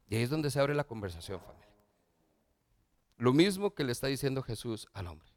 Y 0.10 0.18
ahí 0.18 0.24
es 0.24 0.30
donde 0.30 0.52
se 0.52 0.60
abre 0.60 0.76
la 0.76 0.84
conversación, 0.84 1.40
familia. 1.40 1.70
Lo 3.16 3.32
mismo 3.32 3.74
que 3.74 3.86
le 3.86 3.94
está 3.94 4.08
diciendo 4.08 4.44
Jesús 4.44 4.90
al 4.92 5.08
hombre. 5.08 5.30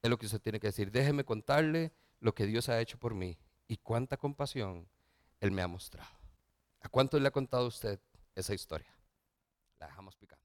Es 0.00 0.08
lo 0.08 0.18
que 0.18 0.24
usted 0.24 0.40
tiene 0.40 0.58
que 0.58 0.68
decir. 0.68 0.90
Déjeme 0.90 1.22
contarle 1.22 1.92
lo 2.20 2.34
que 2.34 2.46
Dios 2.46 2.70
ha 2.70 2.80
hecho 2.80 2.98
por 2.98 3.12
mí 3.12 3.36
y 3.66 3.76
cuánta 3.76 4.16
compasión 4.16 4.88
Él 5.38 5.50
me 5.50 5.60
ha 5.60 5.68
mostrado. 5.68 6.17
¿A 6.80 6.88
cuántos 6.88 7.20
le 7.20 7.28
ha 7.28 7.32
contado 7.32 7.66
usted 7.66 8.00
esa 8.34 8.54
historia? 8.54 8.94
La 9.78 9.86
dejamos 9.86 10.16
picar. 10.16 10.37